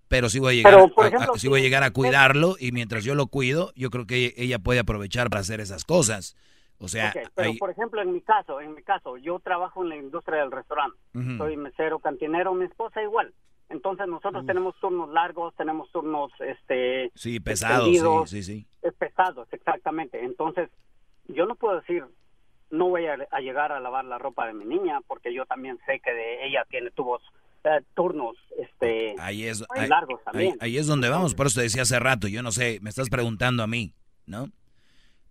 Pero 0.08 0.30
sí 0.30 0.38
voy 0.40 0.54
a 0.54 0.56
llegar, 0.58 0.92
Pero, 0.96 1.34
a- 1.34 1.40
sí 1.40 1.48
voy 1.48 1.62
a 1.62 1.64
llegar 1.64 1.82
a 1.84 1.90
cuidarlo 1.92 2.56
y 2.60 2.72
mientras 2.72 3.04
yo 3.04 3.16
lo 3.16 3.26
cuido, 3.28 3.74
yo 3.76 3.90
creo 3.90 4.06
que 4.06 4.36
ella 4.38 4.60
puede 4.60 4.80
aprovechar 4.80 5.30
para 5.32 5.42
hacer 5.42 5.60
esas 5.60 5.86
cosas. 5.86 6.36
O 6.84 6.88
sea, 6.90 7.14
Ok, 7.16 7.30
pero 7.34 7.50
ahí- 7.52 7.58
por 7.58 7.70
ejemplo, 7.70 8.02
en 8.02 8.12
mi 8.14 8.20
caso, 8.22 8.60
en 8.60 8.76
mi 8.76 8.84
caso, 8.84 9.16
yo 9.18 9.40
trabajo 9.40 9.84
en 9.84 9.90
la 9.90 9.96
industria 9.96 10.40
del 10.42 10.52
restaurante. 10.52 10.98
Soy 11.38 11.56
mesero, 11.56 12.00
cantinero, 12.00 12.54
mi 12.54 12.66
esposa 12.66 13.02
igual. 13.02 13.34
Entonces 13.70 14.06
nosotros 14.08 14.46
tenemos 14.46 14.76
turnos 14.82 15.10
largos, 15.10 15.56
tenemos 15.56 15.90
turnos 15.92 16.32
este 16.42 17.10
sí, 17.16 17.40
pesado, 17.40 18.26
sí, 18.28 18.44
sí, 18.44 18.44
sí. 18.44 18.68
es 18.82 18.94
pesados, 18.96 19.48
exactamente. 19.52 20.24
Entonces, 20.24 20.70
yo 21.30 21.46
no 21.46 21.56
puedo 21.56 21.80
decir 21.80 22.04
no 22.70 22.90
voy 22.90 23.06
a, 23.06 23.16
a 23.32 23.40
llegar 23.40 23.72
a 23.72 23.80
lavar 23.80 24.04
la 24.06 24.18
ropa 24.18 24.46
de 24.48 24.54
mi 24.54 24.66
niña 24.66 25.00
porque 25.08 25.34
yo 25.34 25.46
también 25.46 25.78
sé 25.86 26.00
que 26.00 26.12
de 26.12 26.48
ella 26.48 26.66
tiene 26.70 26.90
tubos 26.92 27.22
eh, 27.64 27.82
turnos 27.96 28.36
este 28.60 29.16
Ahí 29.20 29.46
es, 29.46 29.64
ahí, 29.70 29.88
largos 29.88 30.20
ahí- 30.20 30.24
también. 30.26 30.58
ahí 30.60 30.78
es 30.78 30.88
donde 30.88 31.08
vamos, 31.10 31.34
por 31.36 31.46
eso 31.48 31.60
te 31.60 31.64
decía 31.64 31.84
hace 31.84 32.00
rato, 32.00 32.28
yo 32.28 32.42
no 32.44 32.52
sé, 32.52 32.80
me 32.82 32.90
estás 32.90 33.10
preguntando 33.10 33.64
a 33.64 33.68
mí, 33.68 33.94
¿no? 34.26 34.48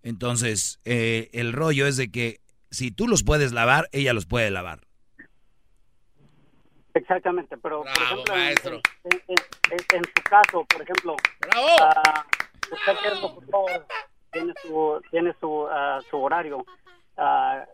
Entonces, 0.02 0.80
eh, 0.84 1.30
el 1.32 1.52
rollo 1.52 1.86
es 1.86 1.96
de 1.96 2.10
que 2.10 2.40
si 2.70 2.90
tú 2.90 3.06
los 3.08 3.22
puedes 3.22 3.52
lavar, 3.52 3.88
ella 3.92 4.12
los 4.12 4.26
puede 4.26 4.50
lavar. 4.50 4.80
Exactamente, 6.94 7.56
pero 7.56 7.82
por 7.82 7.92
Bravo, 7.92 8.04
ejemplo, 8.04 8.34
en- 8.34 8.40
maestro. 8.40 8.80
En, 9.04 9.12
en- 9.28 9.36
en- 9.70 9.96
en 9.98 10.04
su 10.04 10.22
caso, 10.28 10.64
por 10.64 10.82
ejemplo, 10.82 11.16
¡Bravo! 11.40 11.66
ah, 11.80 12.26
usted 12.70 12.92
que 13.02 13.08
es 13.08 13.20
locutor, 13.22 13.86
tiene 14.30 14.52
su, 14.62 15.02
tiene 15.10 15.34
su, 15.40 15.66
ah, 15.70 16.00
su 16.10 16.18
horario, 16.18 16.66
ah, 17.16 17.64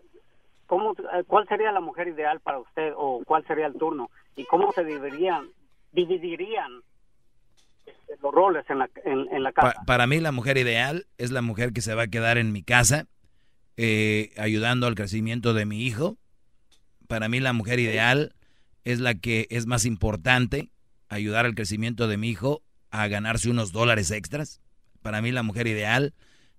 ¿cómo, 0.67 0.95
ah, 1.13 1.23
¿cuál 1.27 1.49
sería 1.49 1.73
la 1.73 1.81
mujer 1.81 2.09
ideal 2.09 2.39
para 2.41 2.59
usted 2.61 2.93
o 2.97 3.23
cuál 3.25 3.45
sería 3.47 3.67
el 3.67 3.75
turno? 3.75 4.11
¿Y 4.37 4.45
cómo 4.45 4.71
se 4.73 4.85
dividirían, 4.85 5.49
dividirían 5.91 6.81
los 8.23 8.33
roles 8.35 8.65
en 8.69 8.79
la, 9.43 9.53
casa? 9.53 9.73
Pa- 9.75 9.85
para 9.85 10.07
mí 10.07 10.21
la 10.21 10.33
mujer 10.33 10.59
ideal 10.59 11.07
es 11.19 11.31
la 11.31 11.43
mujer 11.43 11.73
que 11.73 11.83
se 11.83 11.95
va 11.95 12.03
a 12.05 12.09
quedar 12.09 12.39
en 12.39 12.53
mi 12.53 12.63
casa 12.63 13.07
eh, 13.77 14.33
ayudando 14.37 14.87
al 14.87 14.95
crecimiento 14.95 15.55
de 15.55 15.65
mi 15.67 15.83
hijo. 15.87 16.17
Para 17.07 17.29
mí 17.29 17.41
la 17.41 17.53
mujer 17.53 17.79
ideal 17.81 18.35
es 18.85 19.01
la 19.01 19.15
que 19.15 19.47
es 19.51 19.67
más 19.67 19.85
importante 19.85 20.71
ayudar 21.09 21.47
al 21.47 21.55
crecimiento 21.55 22.09
de 22.09 22.17
mi 22.17 22.29
hijo 22.29 22.63
a 22.91 23.07
ganarse 23.09 23.51
unos 23.51 23.73
dólares 23.73 24.11
extras. 24.11 24.61
Para 25.03 25.23
mí 25.23 25.31
la 25.33 25.43
mujer 25.43 25.67
ideal 25.67 26.15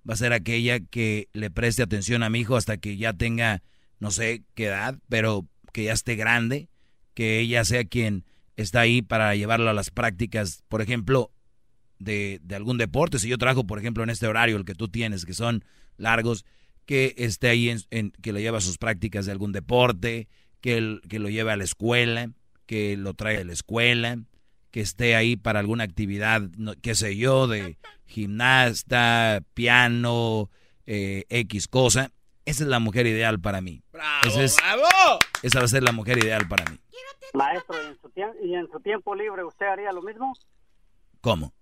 va 0.10 0.14
a 0.14 0.18
ser 0.18 0.34
aquella 0.34 0.80
que 0.80 1.28
le 1.34 1.52
preste 1.52 1.84
atención 1.84 2.24
a 2.24 2.30
mi 2.30 2.40
hijo 2.40 2.56
hasta 2.56 2.78
que 2.78 2.98
ya 2.98 3.14
tenga, 3.14 3.62
no 4.00 4.12
sé 4.12 4.44
qué 4.56 4.66
edad, 4.68 4.98
pero 5.10 5.46
que 5.74 5.84
ya 5.84 5.94
esté 5.94 6.16
grande, 6.16 6.70
que 7.14 7.40
ella 7.40 7.66
sea 7.66 7.84
quien 7.84 8.24
está 8.62 8.82
ahí 8.82 9.02
para 9.02 9.36
llevarlo 9.36 9.70
a 9.70 9.74
las 9.74 9.90
prácticas, 9.92 10.64
por 10.68 10.82
ejemplo, 10.82 11.32
de, 12.00 12.40
de 12.44 12.56
algún 12.56 12.78
deporte. 12.78 13.20
Si 13.20 13.28
yo 13.28 13.38
trabajo, 13.38 13.66
por 13.66 13.80
ejemplo, 13.80 14.04
en 14.04 14.10
este 14.10 14.28
horario, 14.28 14.58
el 14.58 14.66
que 14.66 14.76
tú 14.76 14.88
tienes, 14.88 15.26
que 15.26 15.34
son 15.34 15.64
largos, 15.98 16.46
que 16.86 17.14
esté 17.18 17.50
ahí, 17.50 17.70
en, 17.70 17.80
en- 17.92 18.12
que 18.22 18.32
lo 18.34 18.40
lleve 18.40 18.58
a 18.58 18.62
sus 18.62 18.78
prácticas 18.78 19.26
de 19.26 19.32
algún 19.32 19.52
deporte, 19.52 20.28
que, 20.62 21.00
que 21.08 21.20
lo 21.20 21.30
lleve 21.30 21.52
a 21.52 21.58
la 21.58 21.64
escuela, 21.64 22.32
que 22.66 22.98
lo 22.98 23.14
traiga 23.14 23.40
de 23.40 23.46
la 23.46 23.54
escuela, 23.54 24.20
que 24.72 24.82
esté 24.82 25.16
ahí 25.16 25.36
para 25.36 25.60
alguna 25.60 25.84
actividad, 25.84 26.42
no- 26.58 26.74
qué 26.82 26.96
sé 26.96 27.16
yo, 27.18 27.48
de 27.48 27.78
gimnasta, 28.06 29.44
piano, 29.54 30.50
eh, 30.86 31.26
X 31.30 31.68
cosa. 31.68 32.12
Esa 32.50 32.64
es 32.64 32.70
la 32.70 32.80
mujer 32.80 33.06
ideal 33.08 33.40
para 33.40 33.62
mí. 33.62 33.82
¡Bravo, 33.92 34.26
Ese 34.28 34.44
es- 34.44 34.58
bravo! 34.58 35.20
Esa 35.44 35.60
va 35.60 35.66
a 35.66 35.68
ser 35.68 35.84
la 35.84 35.92
mujer 35.92 36.18
ideal 36.18 36.48
para 36.48 36.66
mí. 36.66 36.78
Maestro, 37.34 37.76
¿y 37.84 37.86
en, 37.88 37.98
su 38.02 38.12
¿y 38.44 38.56
en 38.56 38.72
su 38.72 38.80
tiempo 38.80 39.14
libre 39.14 39.44
usted 39.44 39.68
haría 39.68 39.92
lo 39.92 40.02
mismo? 40.02 40.34
¿Cómo? 41.22 41.54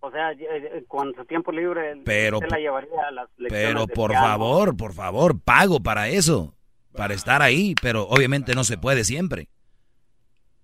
O 0.00 0.10
sea, 0.10 0.32
eh, 0.32 0.38
eh, 0.40 0.84
con 0.88 1.14
su 1.14 1.24
tiempo 1.26 1.52
libre 1.52 2.00
Pero- 2.04 2.38
usted 2.38 2.50
la 2.50 2.58
llevaría 2.58 3.02
a 3.06 3.10
las 3.10 3.28
lecciones 3.36 3.66
Pero 3.68 3.86
de 3.86 3.94
por 3.94 4.10
piano? 4.10 4.26
favor, 4.26 4.76
por 4.76 4.92
favor, 4.94 5.40
pago 5.42 5.80
para 5.80 6.08
eso, 6.08 6.54
para 6.92 7.12
estar 7.14 7.42
ahí, 7.42 7.74
pero 7.82 8.04
obviamente 8.04 8.54
no 8.54 8.64
se 8.64 8.78
puede 8.78 9.04
siempre. 9.04 9.48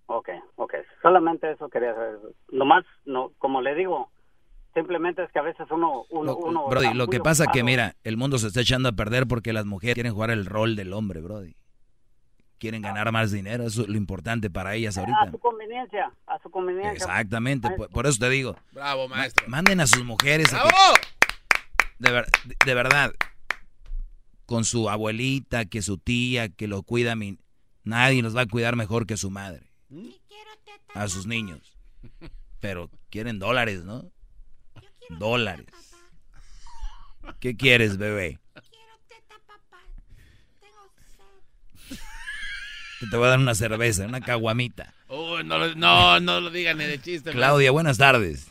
Ok, 0.07 0.29
ok. 0.57 0.75
Solamente 1.03 1.51
eso 1.51 1.69
quería 1.69 1.95
saber. 1.95 2.19
Lo 2.49 2.65
más, 2.65 2.85
no, 3.05 3.33
como 3.39 3.61
le 3.63 3.75
digo, 3.75 4.11
simplemente 4.75 5.23
es 5.25 5.31
que 5.33 5.39
a 5.39 5.43
veces 5.43 5.67
uno... 5.71 6.05
uno, 6.11 6.25
Lo, 6.33 6.37
uno 6.37 6.69
Brody, 6.69 6.95
lo 6.95 7.07
que 7.09 7.21
pasa 7.21 7.47
que 7.53 7.63
mira, 7.63 7.97
el 8.05 8.17
mundo 8.17 8.39
se 8.39 8.47
está 8.49 8.61
echando 8.61 8.89
a 8.89 8.93
perder 8.93 9.27
porque 9.27 9.53
las 9.53 9.65
mujeres 9.67 9.95
quieren 9.95 10.13
jugar 10.15 10.31
el 10.31 10.47
rol 10.47 10.77
del 10.77 10.93
hombre, 10.93 11.21
Brody. 11.21 11.55
Quieren 12.59 12.81
ganar 12.83 13.11
más 13.11 13.33
dinero, 13.33 13.65
eso 13.67 13.83
es 13.83 13.89
lo 13.89 13.97
importante 13.97 14.49
para 14.49 14.75
ellas 14.77 14.97
A 14.97 15.01
ahorita. 15.01 15.31
su 15.33 15.39
conveniencia, 15.41 16.13
a 16.27 16.39
su 16.41 16.49
conveniencia. 16.51 16.93
Exactamente, 16.93 17.69
por, 17.71 17.89
por 17.91 18.07
eso 18.07 18.19
te 18.21 18.29
digo, 18.31 18.57
¡Bravo, 18.73 19.09
ma- 19.09 19.17
maestro! 19.17 19.49
manden 19.49 19.81
a 19.81 19.87
sus 19.89 20.05
mujeres 20.05 20.55
a 20.55 20.63
que- 20.63 20.69
¡Bravo! 20.69 20.95
de, 21.99 22.13
ver- 22.13 22.27
de- 22.45 22.57
de 22.65 22.75
verdad, 22.75 23.13
con 24.47 24.65
su 24.65 24.89
abuelita, 24.89 25.65
que 25.65 25.83
su 25.83 25.99
tía, 25.99 26.49
que 26.51 26.69
lo 26.69 26.83
cuida, 26.85 27.17
mi, 27.17 27.37
nadie 27.83 28.23
los 28.23 28.37
va 28.37 28.43
a 28.43 28.47
cuidar 28.47 28.77
mejor 28.77 29.07
que 29.07 29.17
su 29.17 29.31
madre. 29.31 29.73
A 30.95 31.09
sus 31.09 31.27
niños. 31.27 31.77
Pero 32.61 32.91
quieren 33.11 33.39
dólares, 33.41 33.83
¿no? 33.85 34.05
Dólares. 35.11 35.67
¿Qué 37.41 37.57
quieres, 37.57 37.99
bebé? 37.99 38.39
Que 43.01 43.07
te 43.11 43.17
voy 43.17 43.27
a 43.27 43.31
dar 43.31 43.39
una 43.39 43.55
cerveza, 43.55 44.07
una 44.07 44.21
caguamita. 44.21 44.93
Uy, 45.09 45.45
no, 45.45 45.59
lo- 45.59 45.75
no, 45.75 46.21
no 46.21 46.41
lo 46.41 46.51
digan 46.51 46.79
ni 46.79 46.85
de 46.85 47.01
chiste. 47.01 47.33
Claudia, 47.33 47.71
buenas 47.71 47.99
tardes. 47.99 48.49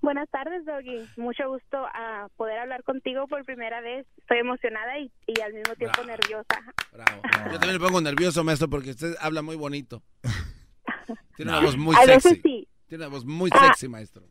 Buenas 0.00 0.28
tardes, 0.30 0.64
Doggy. 0.64 1.08
Mucho 1.16 1.48
gusto 1.48 1.76
a 1.92 2.28
poder 2.36 2.58
hablar 2.58 2.84
contigo 2.84 3.26
por 3.26 3.44
primera 3.44 3.80
vez. 3.80 4.06
Estoy 4.18 4.38
emocionada 4.38 4.96
y, 5.00 5.10
y 5.26 5.40
al 5.40 5.52
mismo 5.54 5.74
tiempo 5.74 6.02
Bravo. 6.04 6.08
nerviosa. 6.18 6.74
Bravo. 6.92 7.22
Yo 7.52 7.58
también 7.58 7.80
me 7.80 7.86
pongo 7.86 8.00
nervioso, 8.00 8.44
maestro, 8.44 8.68
porque 8.70 8.90
usted 8.90 9.16
habla 9.20 9.42
muy 9.42 9.56
bonito. 9.56 10.02
Tiene 11.36 11.50
una 11.52 11.60
voz 11.60 11.76
muy 11.76 11.96
a 11.96 12.04
sexy. 12.04 12.28
veces 12.28 12.40
sí. 12.42 12.68
Tiene 12.86 13.04
una 13.06 13.12
voz 13.14 13.24
muy 13.24 13.50
Ah. 13.52 13.66
sexy, 13.66 13.88
maestro. 13.88 14.24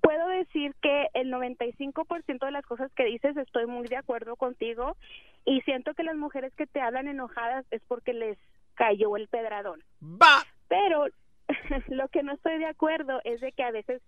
Puedo 0.00 0.28
decir 0.28 0.74
que 0.80 1.08
el 1.14 1.32
95% 1.32 2.44
de 2.44 2.50
las 2.50 2.64
cosas 2.64 2.90
que 2.92 3.04
dices 3.04 3.36
estoy 3.36 3.66
muy 3.66 3.86
de 3.86 3.96
acuerdo 3.96 4.36
contigo 4.36 4.96
y 5.44 5.60
siento 5.62 5.94
que 5.94 6.02
las 6.02 6.16
mujeres 6.16 6.54
que 6.54 6.66
te 6.66 6.80
hablan 6.80 7.08
enojadas 7.08 7.66
es 7.70 7.82
porque 7.86 8.12
les 8.14 8.38
cayó 8.74 9.16
el 9.16 9.28
pedradón. 9.28 9.82
¡Va! 10.02 10.44
Pero 10.68 11.06
lo 11.88 12.08
que 12.08 12.22
no 12.22 12.32
estoy 12.32 12.58
de 12.58 12.66
acuerdo 12.66 13.20
es 13.24 13.40
de 13.40 13.52
que 13.52 13.62
a 13.62 13.70
veces 13.70 14.02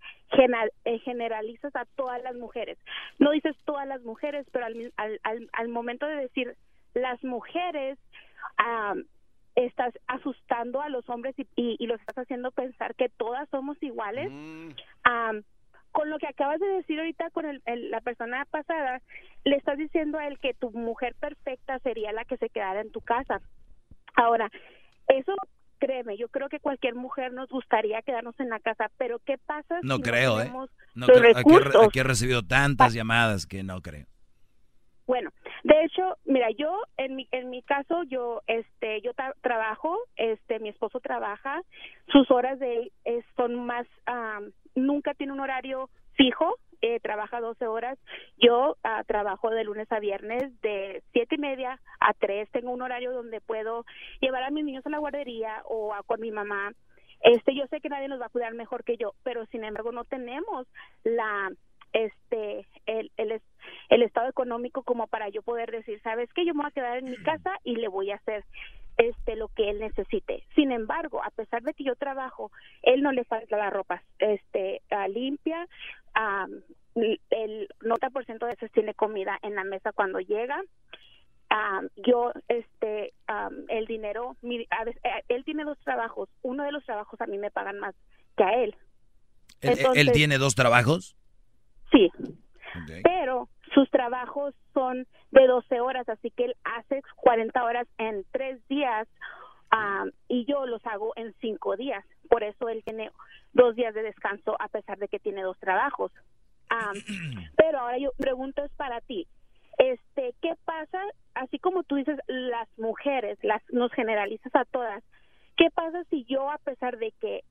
eh, 0.85 0.99
generalizas 1.01 1.75
a 1.77 1.85
todas 1.97 2.23
las 2.23 2.37
mujeres. 2.37 2.79
No 3.19 3.33
dices 3.33 3.57
todas 3.65 3.87
las 3.87 4.03
mujeres, 4.03 4.47
pero 4.53 4.67
al, 4.67 4.93
al, 4.97 5.21
al, 5.25 5.51
al 5.53 5.69
momento 5.69 6.07
de 6.07 6.17
decir 6.17 6.57
las 6.95 7.23
mujeres, 7.25 7.99
am, 8.57 9.05
estás 9.55 9.93
asustando 10.07 10.81
a 10.81 10.89
los 10.89 11.09
hombres 11.09 11.35
y, 11.39 11.47
y, 11.57 11.77
y 11.79 11.87
los 11.87 12.01
estás 12.01 12.19
haciendo 12.19 12.51
pensar 12.51 12.95
que 12.95 13.09
todas 13.09 13.49
somos 13.51 13.77
iguales. 13.83 14.31
Mm, 14.31 14.71
con 15.93 16.11
lo 16.11 16.19
que 16.19 16.27
acabas 16.27 16.59
de 16.59 16.67
decir 16.67 16.99
ahorita 16.99 17.31
con 17.31 17.47
el- 17.47 17.63
el- 17.67 17.91
la 17.91 18.01
persona 18.01 18.45
pasada, 18.47 19.01
le 19.45 19.57
estás 19.57 19.79
diciendo 19.79 20.19
a 20.19 20.27
él 20.27 20.39
que 20.39 20.55
tu 20.55 20.71
mujer 20.73 21.15
perfecta 21.21 21.79
sería 21.81 22.13
la 22.13 22.25
que 22.25 22.37
se 22.39 22.49
quedara 22.49 22.81
en 22.81 22.91
tu 22.91 23.01
casa. 23.01 23.41
Ahora, 24.15 24.51
eso 25.09 25.35
créeme, 25.79 26.17
yo 26.17 26.29
creo 26.29 26.49
que 26.49 26.61
cualquier 26.61 26.95
mujer 26.95 27.33
nos 27.33 27.49
gustaría 27.49 28.03
quedarnos 28.03 28.39
en 28.41 28.49
la 28.49 28.61
casa, 28.61 28.91
pero 28.99 29.19
¿qué 29.21 29.37
pasa 29.39 29.81
no 29.83 29.97
si 29.97 30.03
creo, 30.03 30.35
no 30.35 30.41
¿eh? 30.41 30.43
tenemos 30.45 30.71
No 30.95 31.07
los 31.09 31.19
creo. 31.19 31.33
Recursos? 31.35 31.87
aquí 31.89 31.99
he 31.99 32.05
recibido 32.05 32.43
tantas 32.47 32.95
llamadas 32.95 33.47
que 33.47 33.63
no 33.63 33.81
creo. 33.83 34.07
Bueno, 35.07 35.31
de 35.65 35.85
hecho, 35.85 36.17
mira, 36.25 36.49
yo 36.57 36.81
en 36.97 37.17
mi 37.17 37.27
en 37.33 37.51
mi 37.51 37.63
caso 37.63 38.05
yo 38.05 38.41
este 38.47 39.01
yo 39.03 39.13
tra- 39.15 39.35
trabajo, 39.43 39.99
este 40.17 40.61
mi 40.61 40.69
esposo 40.69 41.01
trabaja, 41.01 41.61
sus 42.13 42.31
horas 42.31 42.61
de 42.61 42.93
eh, 43.05 43.23
son 43.37 43.67
más 43.67 43.85
am, 44.07 44.53
nunca 44.75 45.15
tiene 45.15 45.33
un 45.33 45.41
horario 45.41 45.91
fijo, 46.15 46.57
eh, 46.81 47.01
trabaja 47.01 47.41
12 47.41 47.67
horas. 47.67 47.99
Yo 48.39 48.77
ah, 48.83 49.05
trabajo 49.07 49.51
de 49.51 49.65
lunes 49.65 49.91
a 49.93 50.01
viernes 50.01 50.61
de 50.63 51.03
siete 51.13 51.37
y 51.37 51.39
media 51.39 51.81
a 52.01 52.13
3. 52.13 52.51
Tengo 52.51 52.73
un 52.73 52.83
horario 52.83 53.13
donde 53.13 53.41
puedo 53.41 53.85
llevar 54.21 54.43
a 54.43 54.51
mis 54.51 54.65
niños 54.65 54.85
a 54.87 54.91
la 54.91 54.99
guardería 54.99 55.63
o 55.67 55.95
a 55.95 56.03
con 56.03 56.21
mi 56.21 56.31
mamá. 56.31 56.73
Este, 57.21 57.55
yo 57.55 57.67
sé 57.69 57.81
que 57.81 57.89
nadie 57.89 58.09
nos 58.09 58.21
va 58.21 58.27
a 58.27 58.31
cuidar 58.31 58.53
mejor 58.55 58.83
que 58.83 58.97
yo, 58.97 59.15
pero 59.23 59.47
sin 59.47 59.63
embargo 59.63 59.93
no 59.93 60.05
tenemos 60.05 60.67
la 61.05 61.53
este 61.93 62.67
el, 62.87 63.13
el, 63.17 63.41
el 63.91 64.03
estado 64.03 64.29
económico 64.29 64.83
como 64.83 65.07
para 65.07 65.29
yo 65.29 65.43
poder 65.43 65.71
decir, 65.71 66.01
¿sabes 66.03 66.33
qué? 66.33 66.45
Yo 66.45 66.55
me 66.55 66.63
voy 66.63 66.71
a 66.71 66.73
quedar 66.73 66.99
en 66.99 67.11
mi 67.11 67.17
casa 67.19 67.59
y 67.63 67.77
le 67.77 67.87
voy 67.87 68.11
a 68.11 68.17
hacer 68.17 68.45
este 69.09 69.37
lo 69.37 69.49
que 69.49 69.71
él 69.71 69.79
necesite. 69.81 70.45
Sin 70.55 70.73
embargo, 70.73 71.23
a 71.23 71.31
pesar 71.31 71.63
de 71.63 71.75
que 71.75 71.85
yo 71.85 71.95
trabajo, 71.97 72.51
él 72.83 73.03
no 73.03 73.13
le 73.13 73.25
falta 73.25 73.57
la 73.57 73.71
ropa 73.71 74.03
este 74.19 74.83
limpia, 75.09 75.67
ah, 76.15 76.47
el 76.95 77.69
90% 77.81 78.39
de 78.47 78.53
veces 78.53 78.71
tiene 78.73 78.95
comida 78.95 79.39
en 79.43 79.55
la 79.55 79.65
mesa 79.65 79.93
cuando 79.93 80.21
llega. 80.21 80.61
Ah, 81.51 81.81
yo 81.97 82.33
este 82.49 83.13
el 83.69 83.87
dinero 83.87 84.37
mi- 84.41 84.67
a 84.71 84.85
veces, 84.85 85.03
eh, 85.05 85.23
él 85.29 85.45
tiene 85.45 85.65
dos 85.65 85.79
trabajos 85.81 86.31
uno 86.41 86.65
de 86.65 86.73
los 86.73 86.83
trabajos 86.85 87.21
a 87.21 87.27
mí 87.27 87.37
me 87.37 87.51
pagan 87.51 87.79
más 87.79 87.95
que 88.39 88.43
a 88.45 88.55
él 88.65 88.75
¿Él, 89.61 90.13
tiene 90.13 90.39
dos 90.39 90.55
trabajos? 90.55 91.15
sí 91.91 92.11
pero 93.03 93.51
sus 93.75 93.91
trabajos 93.91 94.55
son 94.73 95.07
de 95.33 95.47
12 95.47 95.81
horas, 95.81 96.09
así 96.09 96.31
que 96.31 96.45
él 96.45 96.57
hace 96.63 97.03
40 97.17 97.65
horas 97.65 97.89
en 97.99 98.25
tres 98.31 98.61
días 98.69 99.09
ah, 99.71 100.05
y 100.29 100.45
yo 100.45 100.67
los 100.67 100.85
hago 100.87 101.13
en 101.17 101.35
cinco 101.41 101.77
días. 101.77 102.05
Por 102.29 102.45
eso 102.45 102.69
él 102.69 102.83
tiene 102.85 103.11
dos 103.53 103.75
días 103.75 103.95
de 103.95 104.03
descanso 104.03 104.57
a 104.61 104.69
pesar 104.69 104.99
de 104.99 105.09
que 105.09 105.19
tiene 105.19 105.43
dos 105.43 105.59
trabajos. 105.59 106.13
Pero 107.57 107.81
ahora 107.81 107.99
yo 107.99 108.13
pregunto 108.17 108.63
es 108.65 108.73
para 108.73 109.01
ti. 109.01 109.27
Este, 109.79 110.35
¿qué 110.43 110.55
pasa? 110.65 111.03
Así 111.35 111.59
como 111.59 111.83
tú 111.83 111.97
dices, 111.97 112.19
las 112.27 112.69
mujeres, 112.79 113.39
las 113.43 113.63
nos 113.71 113.91
generalizas 113.93 114.55
a 114.55 114.65
todas. 114.67 115.03
¿Qué 115.57 115.71
pasa 115.71 116.05
si 116.11 116.25
yo 116.25 116.51
a 116.51 116.59
pesar 116.59 116.99
de 116.99 117.13
que 117.21 117.43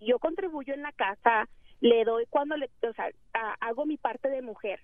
yo 0.00 0.18
contribuyo 0.18 0.74
en 0.74 0.82
la 0.82 0.92
casa, 0.92 1.48
le 1.80 2.04
doy 2.04 2.24
cuando 2.28 2.56
le, 2.56 2.70
o 2.88 2.92
sea, 2.94 3.10
hago 3.60 3.84
mi 3.84 3.96
parte 3.96 4.28
de 4.28 4.42
mujer, 4.42 4.80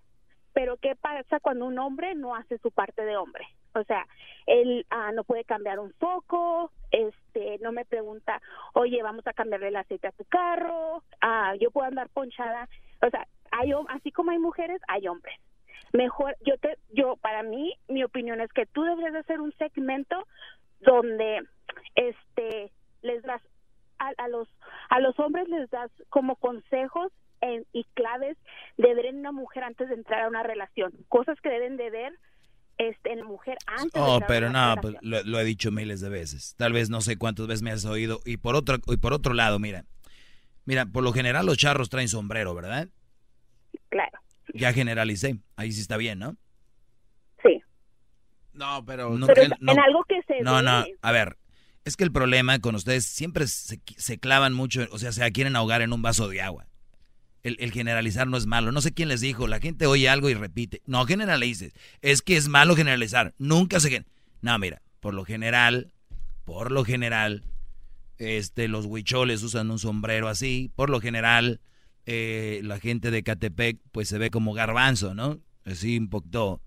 pero 0.53 0.77
qué 0.77 0.95
pasa 0.97 1.41
cuando 1.41 1.67
un 1.67 1.79
hombre 1.79 2.15
no 2.15 2.35
hace 2.35 2.59
su 2.59 2.71
parte 2.71 3.05
de 3.05 3.17
hombre? 3.17 3.47
O 3.75 3.85
sea, 3.85 4.07
él 4.47 4.87
ah, 4.91 5.13
no 5.13 5.25
puede 5.25 5.45
cambiar 5.45 5.79
un 5.79 5.93
foco, 5.95 6.71
este, 6.91 7.59
no 7.61 7.73
me 7.73 7.85
pregunta, 7.85 8.41
oye, 8.75 9.03
vamos 9.03 9.27
a 9.27 9.33
cambiarle 9.33 9.69
el 9.69 9.77
aceite 9.77 10.09
a 10.09 10.13
tu 10.13 10.25
carro, 10.25 11.03
ah, 11.21 11.55
yo 11.61 11.71
puedo 11.71 11.87
andar 11.87 12.09
ponchada, 12.11 12.69
o 13.01 13.11
sea, 13.11 13.27
hay 13.51 13.73
así 13.89 14.13
como 14.13 14.31
hay 14.31 14.39
mujeres, 14.39 14.81
hay 14.89 15.09
hombres. 15.09 15.39
Mejor, 15.93 16.37
yo 16.41 16.57
te, 16.59 16.79
yo 16.91 17.17
para 17.17 17.43
mí, 17.43 17.75
mi 17.89 18.03
opinión 18.03 18.41
es 18.41 18.53
que 18.53 18.67
tú 18.67 18.83
deberías 18.83 19.13
de 19.13 19.19
hacer 19.21 19.41
un 19.41 19.53
segmento 19.53 20.27
donde, 20.81 21.43
este, 21.95 22.73
les 23.03 23.23
das 23.23 23.43
a 23.99 24.29
los 24.29 24.49
a 24.89 24.99
los 24.99 25.17
hombres 25.21 25.49
les 25.49 25.71
das 25.71 25.91
como 26.09 26.35
consejos 26.35 27.13
en- 27.43 27.67
y 27.73 27.85
claves 27.95 28.37
de 28.79 28.95
ver 28.95 29.07
en 29.07 29.19
una 29.19 29.33
mujer 29.33 29.65
antes 29.65 29.89
de 29.89 29.95
entrar 29.95 30.23
a 30.23 30.29
una 30.29 30.43
relación, 30.43 30.93
cosas 31.09 31.39
que 31.43 31.51
deben 31.51 31.77
de 31.77 31.91
ver 31.91 32.13
este, 32.79 33.13
en 33.13 33.19
la 33.19 33.25
mujer 33.27 33.59
antes 33.67 33.93
de 33.93 34.01
Oh, 34.01 34.15
entrar 34.15 34.23
a 34.23 34.27
pero 34.29 34.49
una 34.49 34.75
no, 34.75 34.81
pues, 34.81 34.95
lo, 35.03 35.23
lo 35.25 35.39
he 35.39 35.45
dicho 35.45 35.71
miles 35.71 36.01
de 36.01 36.09
veces. 36.09 36.55
Tal 36.57 36.73
vez 36.73 36.89
no 36.89 37.01
sé 37.03 37.17
cuántas 37.19 37.47
veces 37.47 37.63
me 37.63 37.71
has 37.71 37.85
oído. 37.85 38.21
Y 38.25 38.39
por 38.39 38.57
otro, 38.57 38.79
y 38.87 38.97
por 38.97 39.13
otro 39.13 39.35
lado, 39.35 39.59
mira, 39.59 39.85
mira, 40.65 40.87
por 40.87 41.05
lo 41.05 41.13
general 41.13 41.45
los 41.47 41.59
charros 41.59 41.91
traen 41.91 42.09
sombrero, 42.09 42.55
¿verdad? 42.55 42.89
Claro, 43.91 44.19
Ya 44.55 44.73
generalicé. 44.73 45.37
Ahí 45.57 45.71
sí 45.73 45.81
está 45.83 45.97
bien, 45.99 46.19
¿no? 46.19 46.37
sí. 47.43 47.61
No, 48.55 48.85
pero... 48.85 49.11
No, 49.19 49.27
Pero 49.27 49.43
es 49.43 49.51
no- 49.61 49.73
en 49.73 49.79
algo 49.81 50.05
que 50.05 50.21
se 50.23 50.41
No, 50.43 50.57
ve. 50.57 50.63
no, 50.63 50.85
a 51.03 51.13
ver, 51.13 51.37
es 51.85 51.97
que 51.97 52.05
el 52.05 52.13
problema 52.13 52.59
con 52.59 52.75
ustedes 52.75 53.05
siempre 53.07 53.47
se, 53.47 53.81
se 53.97 54.19
clavan 54.19 54.55
mucho, 54.55 54.87
o 54.91 54.99
sea, 54.99 55.13
se 55.13 55.31
quieren 55.33 55.57
ahogar 55.57 55.83
en 55.83 55.93
un 55.93 56.03
vaso 56.03 56.29
de 56.29 56.41
agua. 56.43 56.67
El, 57.43 57.73
generalizar 57.73 58.27
no 58.29 58.37
es 58.37 58.47
malo. 58.47 58.71
No 58.71 58.81
sé 58.81 58.93
quién 58.93 59.09
les 59.09 59.21
dijo, 59.21 59.49
la 59.49 59.59
gente 59.59 59.87
oye 59.87 60.09
algo 60.09 60.31
y 60.31 60.35
repite. 60.35 60.81
No 60.87 61.05
generalices. 61.07 61.73
Es 62.01 62.23
que 62.23 62.37
es 62.37 62.49
malo 62.49 62.77
generalizar. 62.77 63.35
Nunca 63.39 63.81
se... 63.81 64.05
No, 64.41 64.59
mira, 64.59 64.83
por 65.01 65.15
lo 65.15 65.25
general, 65.25 65.93
por 66.45 66.71
lo 66.71 66.85
general, 66.85 67.45
este, 68.19 68.69
los 68.69 68.87
huicholes 68.87 69.43
usan 69.43 69.71
un 69.71 69.79
sombrero 69.79 70.29
así. 70.29 70.71
Por 70.77 70.89
lo 70.89 71.01
general, 71.01 71.61
eh, 72.07 72.61
la 72.63 72.79
gente 72.79 73.11
de 73.11 73.23
Catepec, 73.23 73.79
pues 73.91 74.09
se 74.09 74.19
ve 74.19 74.31
como 74.31 74.53
garbanzo, 74.53 75.15
¿no? 75.15 75.41
Así 75.65 75.99
un 75.99 76.09
poquito... 76.09 76.61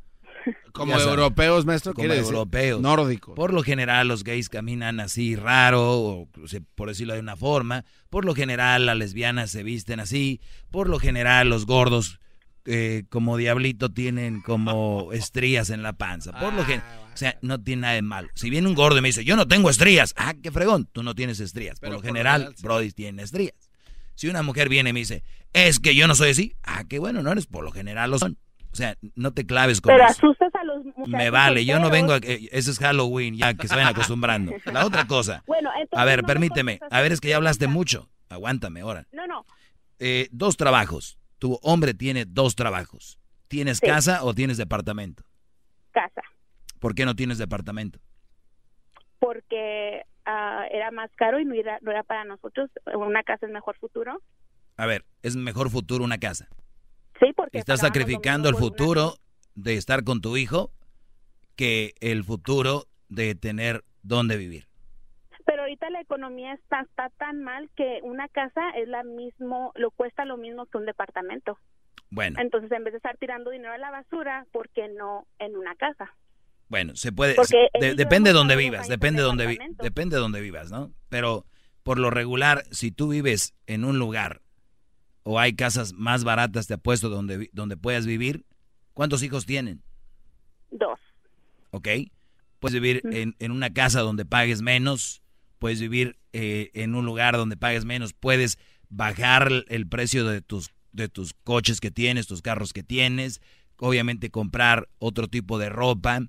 Como 0.72 1.00
europeos, 1.00 1.66
maestro, 1.66 1.94
como 1.94 2.12
europeos. 2.12 2.82
nórdicos. 2.82 3.36
Por 3.36 3.54
lo 3.54 3.64
general 3.64 4.08
los 4.08 4.24
gays 4.24 4.50
caminan 4.50 5.00
así 5.00 5.36
raro, 5.36 6.00
o, 6.00 6.30
por 6.76 6.90
decirlo 6.90 7.14
de 7.14 7.20
una 7.20 7.36
forma. 7.36 7.86
Por 8.10 8.26
lo 8.26 8.36
general 8.36 8.86
las 8.86 8.98
lesbianas 8.98 9.52
se 9.52 9.64
visten 9.64 10.00
así. 10.00 10.42
Por 10.72 10.90
lo 10.90 11.00
general 11.00 11.50
los 11.50 11.66
gordos 11.66 12.20
eh, 12.66 13.04
como 13.10 13.38
diablito 13.38 13.92
tienen 13.92 14.42
como 14.42 15.10
estrías 15.14 15.70
en 15.70 15.84
la 15.84 15.94
panza. 15.94 16.32
Por 16.40 16.54
lo 16.54 16.66
que, 16.66 16.78
o 16.78 17.18
sea, 17.18 17.38
no 17.42 17.62
tiene 17.62 17.84
nada 17.84 17.94
de 17.94 18.02
malo. 18.02 18.30
Si 18.34 18.50
viene 18.50 18.68
un 18.68 18.76
gordo 18.76 18.98
y 18.98 19.02
me 19.02 19.10
dice, 19.10 19.24
yo 19.24 19.36
no 19.36 19.48
tengo 19.48 19.70
estrías. 19.70 20.14
Ah, 20.18 20.34
qué 20.42 20.52
fregón, 20.52 20.90
tú 20.92 21.04
no 21.04 21.16
tienes 21.16 21.40
estrías. 21.40 21.80
Por 21.80 21.82
Pero 21.82 21.94
lo 21.94 21.98
por 22.00 22.06
lo 22.06 22.08
general, 22.08 22.42
general, 22.42 22.58
sí. 22.58 22.64
Brody 22.64 22.92
tiene 22.92 23.24
estrías. 23.24 23.54
Si 24.16 24.28
una 24.28 24.42
mujer 24.42 24.70
viene 24.70 24.92
y 24.92 24.94
me 24.94 25.00
dice, 25.00 25.24
es 25.54 25.80
que 25.80 25.94
yo 25.94 26.08
no 26.08 26.16
soy 26.16 26.32
así. 26.32 26.56
Ah, 26.64 26.86
qué 26.88 27.00
bueno, 27.00 27.22
no 27.22 27.32
eres. 27.32 27.46
Por 27.46 27.64
lo 27.64 27.72
general 27.72 28.12
lo 28.12 28.20
son. 28.20 28.38
O 28.76 28.78
sea, 28.78 28.98
no 29.16 29.32
te 29.32 29.46
claves 29.46 29.80
con 29.80 29.94
Pero 29.94 30.04
eso. 30.04 30.12
asustas 30.28 30.54
a 30.54 30.66
los 30.66 30.84
muchachos 30.84 31.08
Me 31.08 31.30
vale, 31.30 31.64
yo 31.64 31.80
no 31.80 31.90
vengo 31.90 32.12
a 32.12 32.20
que... 32.20 32.50
Ese 32.52 32.72
es 32.72 32.78
Halloween, 32.80 33.38
ya 33.38 33.54
que 33.54 33.70
se 33.70 33.74
vayan 33.76 33.92
acostumbrando. 33.92 34.52
La 34.66 34.86
otra 34.86 35.08
cosa. 35.08 35.44
Bueno, 35.48 35.70
entonces 35.80 35.98
A 35.98 36.04
ver, 36.04 36.24
no 36.24 36.28
permíteme. 36.28 36.80
A 36.92 37.00
ver, 37.00 37.14
es 37.14 37.22
que 37.22 37.30
ya 37.30 37.38
hablaste 37.38 37.68
mucho. 37.68 38.10
Aguántame 38.28 38.82
ahora. 38.82 39.08
No, 39.14 39.26
no, 39.28 39.46
Eh, 40.00 40.28
dos 40.32 40.58
trabajos. 40.58 41.18
Tu 41.40 41.58
hombre 41.62 41.94
tiene 41.94 42.26
dos 42.26 42.56
trabajos. 42.56 43.18
¿Tienes 43.48 43.78
Sí. 43.78 43.86
casa 43.88 44.26
o 44.26 44.34
tienes 44.34 44.58
departamento? 44.58 45.24
casa, 45.92 46.22
¿Por 46.82 46.96
qué 46.96 47.06
no 47.06 47.16
tienes 47.16 47.38
departamento? 47.38 48.00
porque 49.20 50.02
ah, 50.26 50.66
era 50.72 50.92
más 50.92 51.10
caro 51.16 51.40
y 51.40 51.46
no 51.46 51.54
era, 51.54 51.80
no 51.82 51.92
era 51.92 52.04
para 52.04 52.26
nosotros. 52.26 52.70
Una 52.94 53.24
casa 53.24 53.46
es 53.46 53.52
mejor 53.54 53.78
futuro. 53.78 54.22
A 54.78 54.86
ver, 54.86 55.06
es 55.24 55.36
mejor 55.38 55.70
futuro 55.70 56.04
una 56.04 56.18
casa. 56.18 56.48
Sí, 57.19 57.28
porque 57.36 57.58
Estás 57.60 57.80
sacrificando 57.80 58.49
el 58.49 58.56
futuro 58.56 59.15
de 59.56 59.75
estar 59.75 60.04
con 60.04 60.21
tu 60.21 60.36
hijo 60.38 60.71
que 61.56 61.93
el 62.01 62.23
futuro 62.23 62.86
de 63.10 63.36
tener 63.36 63.84
dónde 64.04 64.38
vivir. 64.38 64.67
Pero 65.45 65.62
ahorita 65.62 65.89
la 65.91 66.01
economía 66.01 66.54
está, 66.54 66.82
está 66.82 67.10
tan 67.17 67.43
mal 67.43 67.69
que 67.75 67.99
una 68.04 68.28
casa 68.30 68.71
es 68.71 68.88
la 68.88 69.04
mismo, 69.04 69.71
lo 69.75 69.91
cuesta 69.91 70.25
lo 70.25 70.38
mismo 70.38 70.65
que 70.65 70.78
un 70.78 70.86
departamento. 70.86 71.58
Bueno, 72.10 72.39
Entonces, 72.39 72.71
en 72.71 72.84
vez 72.84 72.93
de 72.93 72.97
estar 72.97 73.17
tirando 73.17 73.51
dinero 73.51 73.73
a 73.73 73.78
la 73.78 73.91
basura, 73.91 74.45
¿por 74.51 74.69
qué 74.69 74.88
no 74.89 75.25
en 75.39 75.56
una 75.56 75.75
casa? 75.75 76.13
Bueno, 76.67 76.95
se 76.95 77.12
puede. 77.12 77.36
Porque 77.36 77.67
se- 77.73 77.80
de- 77.80 77.95
depende 77.95 78.32
de 78.32 78.34
donde 78.34 78.56
vivas, 78.56 78.88
depende 78.88 79.21
de 79.21 79.28
donde 79.28 79.47
vi- 79.47 79.60
depende 79.82 80.15
de 80.15 80.21
donde 80.21 80.41
vivas, 80.41 80.71
¿no? 80.71 80.91
Pero 81.10 81.45
por 81.84 81.99
lo 81.99 82.10
regular, 82.10 82.63
si 82.71 82.91
tú 82.91 83.10
vives 83.10 83.54
en 83.67 83.86
un 83.86 83.99
lugar 83.99 84.41
o 85.28 85.40
hay 85.40 85.54
casas 85.56 85.92
más 85.94 86.24
baratas, 86.24 86.68
te 86.68 86.76
apuesto 86.76 87.10
donde 87.10 87.50
donde 87.52 87.76
puedas 87.78 88.06
vivir, 88.06 88.46
¿cuántos 88.94 89.24
hijos 89.24 89.46
tienen? 89.46 89.82
Dos. 90.72 91.00
¿Ok? 91.72 91.88
Puedes 92.60 92.80
vivir 92.80 93.02
en, 93.12 93.36
en 93.40 93.52
una 93.52 93.72
casa 93.74 94.02
donde 94.02 94.24
pagues 94.26 94.62
menos, 94.62 95.22
puedes 95.60 95.82
vivir 95.82 96.18
eh, 96.34 96.70
en 96.74 96.96
un 96.96 97.06
lugar 97.06 97.38
donde 97.38 97.58
pagues 97.58 97.86
menos, 97.86 98.14
puedes 98.14 98.58
bajar 98.90 99.52
el- 99.68 99.88
precio 99.88 100.26
de 100.26 100.42
tus 100.42 100.70
de 100.94 101.10
tus 101.10 101.34
coches 101.44 101.82
que 101.82 101.92
tienes, 101.92 102.28
tus 102.28 102.42
carros 102.42 102.72
que 102.72 102.84
tienes, 102.84 103.42
obviamente 103.80 104.30
comprar 104.30 104.88
otro 105.00 105.28
tipo 105.28 105.58
de 105.60 105.68
ropa 105.70 106.22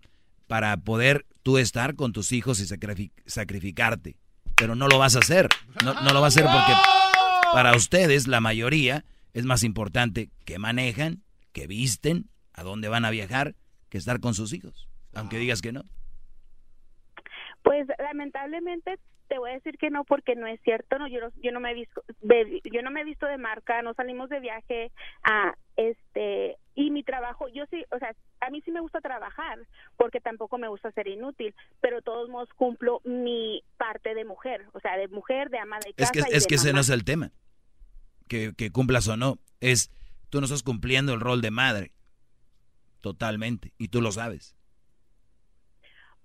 para 0.48 0.76
poder 0.78 1.26
tú 1.44 1.58
estar 1.58 1.94
con 1.94 2.12
tus 2.12 2.32
hijos 2.32 2.58
y 2.60 2.64
sacrifi- 2.64 3.12
sacrificarte. 3.26 4.16
Pero 4.56 4.74
no 4.74 4.88
lo 4.88 4.98
vas 4.98 5.14
a 5.16 5.20
hacer. 5.20 5.48
No, 5.84 5.92
no 6.02 6.12
lo 6.12 6.20
vas 6.20 6.36
a 6.36 6.40
hacer 6.40 6.50
porque 6.50 6.72
para 7.52 7.76
ustedes, 7.76 8.26
la 8.26 8.40
mayoría, 8.40 9.04
es 9.32 9.44
más 9.44 9.62
importante 9.62 10.30
que 10.44 10.58
manejan, 10.58 11.22
que 11.52 11.66
visten, 11.66 12.28
a 12.52 12.62
dónde 12.62 12.88
van 12.88 13.04
a 13.04 13.10
viajar, 13.10 13.54
que 13.88 13.98
estar 13.98 14.20
con 14.20 14.34
sus 14.34 14.52
hijos. 14.52 14.88
Aunque 15.14 15.38
digas 15.38 15.62
que 15.62 15.72
no. 15.72 15.82
Pues 17.62 17.86
lamentablemente 17.98 18.98
te 19.28 19.38
voy 19.38 19.50
a 19.50 19.54
decir 19.54 19.78
que 19.78 19.90
no 19.90 20.04
porque 20.04 20.34
no 20.34 20.46
es 20.46 20.60
cierto, 20.62 20.98
no 20.98 21.08
yo 21.08 21.20
no, 21.20 21.28
yo 21.42 21.52
no 21.52 21.60
me 21.60 21.70
he 21.70 21.74
visto 21.74 22.02
yo 22.72 22.82
no 22.82 22.90
me 22.90 23.00
he 23.00 23.04
visto 23.04 23.26
de 23.26 23.38
marca, 23.38 23.82
no 23.82 23.94
salimos 23.94 24.28
de 24.28 24.40
viaje 24.40 24.92
a 25.22 25.54
este 25.76 26.56
y 26.74 26.90
mi 26.90 27.02
trabajo, 27.02 27.48
yo 27.48 27.64
sí, 27.70 27.84
o 27.90 27.98
sea, 27.98 28.14
a 28.40 28.50
mí 28.50 28.60
sí 28.62 28.70
me 28.70 28.80
gusta 28.80 29.00
trabajar 29.00 29.58
porque 29.96 30.20
tampoco 30.20 30.58
me 30.58 30.68
gusta 30.68 30.92
ser 30.92 31.08
inútil, 31.08 31.54
pero 31.80 31.96
de 31.96 32.02
todos 32.02 32.28
modos 32.28 32.50
cumplo 32.54 33.00
mi 33.04 33.62
parte 33.78 34.14
de 34.14 34.24
mujer, 34.24 34.66
o 34.72 34.80
sea, 34.80 34.96
de 34.96 35.08
mujer, 35.08 35.48
de 35.48 35.58
ama 35.58 35.78
de 35.78 35.94
casa. 35.94 36.12
Es 36.12 36.26
que 36.26 36.36
es 36.36 36.46
que 36.46 36.54
ese 36.56 36.72
no 36.72 36.80
es 36.80 36.90
el 36.90 37.04
tema. 37.04 37.32
Que, 38.28 38.52
que 38.56 38.72
cumplas 38.72 39.06
o 39.08 39.16
no, 39.16 39.38
es 39.60 39.90
tú 40.30 40.40
no 40.40 40.46
estás 40.46 40.62
cumpliendo 40.62 41.14
el 41.14 41.20
rol 41.20 41.40
de 41.40 41.50
madre 41.50 41.92
totalmente 43.00 43.72
y 43.78 43.88
tú 43.88 44.00
lo 44.02 44.10
sabes. 44.12 44.55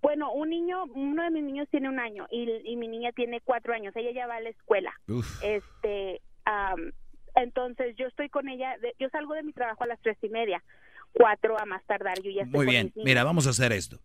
Bueno, 0.02 0.32
un 0.32 0.50
niño, 0.50 0.86
uno 0.96 1.24
de 1.24 1.30
mis 1.30 1.44
niños 1.44 1.68
tiene 1.70 1.88
un 1.88 2.00
año 2.00 2.28
y, 2.32 2.76
mi 2.76 2.88
niña 2.88 3.12
tiene 3.12 3.40
cuatro 3.42 3.74
años. 3.74 3.96
Ella 3.96 4.12
ya 4.12 4.28
va 4.28 4.38
a 4.38 4.42
la 4.42 4.50
escuela. 4.50 4.92
Este, 5.44 6.22
entonces 7.36 7.96
yo 7.98 8.08
estoy 8.08 8.30
con 8.30 8.50
ella. 8.50 8.76
yo 9.00 9.10
salgo 9.10 9.34
de 9.34 9.44
mi 9.44 9.54
trabajo 9.54 9.84
a 9.84 9.88
las 9.88 10.02
tres 10.02 10.18
y 10.22 10.30
media, 10.30 10.64
cuatro 11.14 11.60
a 11.60 11.66
más 11.66 11.86
tardar. 11.86 12.20
Yo 12.22 12.32
ya 12.32 12.44
estoy 12.44 12.58
Muy 12.58 12.66
bien. 12.66 12.92
Mira, 12.96 13.24
vamos 13.24 13.46
a 13.48 13.52
hacer 13.52 13.72
esto. 13.72 14.00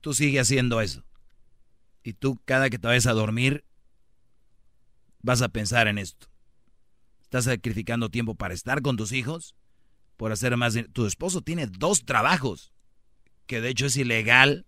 Tú 0.00 0.14
sigue 0.14 0.40
haciendo 0.40 0.80
eso. 0.80 1.04
Y 2.02 2.12
tú 2.14 2.38
cada 2.44 2.70
que 2.70 2.78
te 2.78 2.86
vayas 2.86 3.06
a 3.06 3.12
dormir 3.12 3.64
vas 5.22 5.42
a 5.42 5.48
pensar 5.48 5.88
en 5.88 5.98
esto. 5.98 6.28
Estás 7.20 7.44
sacrificando 7.44 8.08
tiempo 8.08 8.36
para 8.36 8.54
estar 8.54 8.80
con 8.80 8.96
tus 8.96 9.10
hijos, 9.12 9.56
por 10.16 10.30
hacer 10.30 10.56
más. 10.56 10.78
Tu 10.92 11.06
esposo 11.06 11.40
tiene 11.42 11.66
dos 11.66 12.04
trabajos, 12.04 12.72
que 13.46 13.60
de 13.60 13.70
hecho 13.70 13.86
es 13.86 13.96
ilegal 13.96 14.66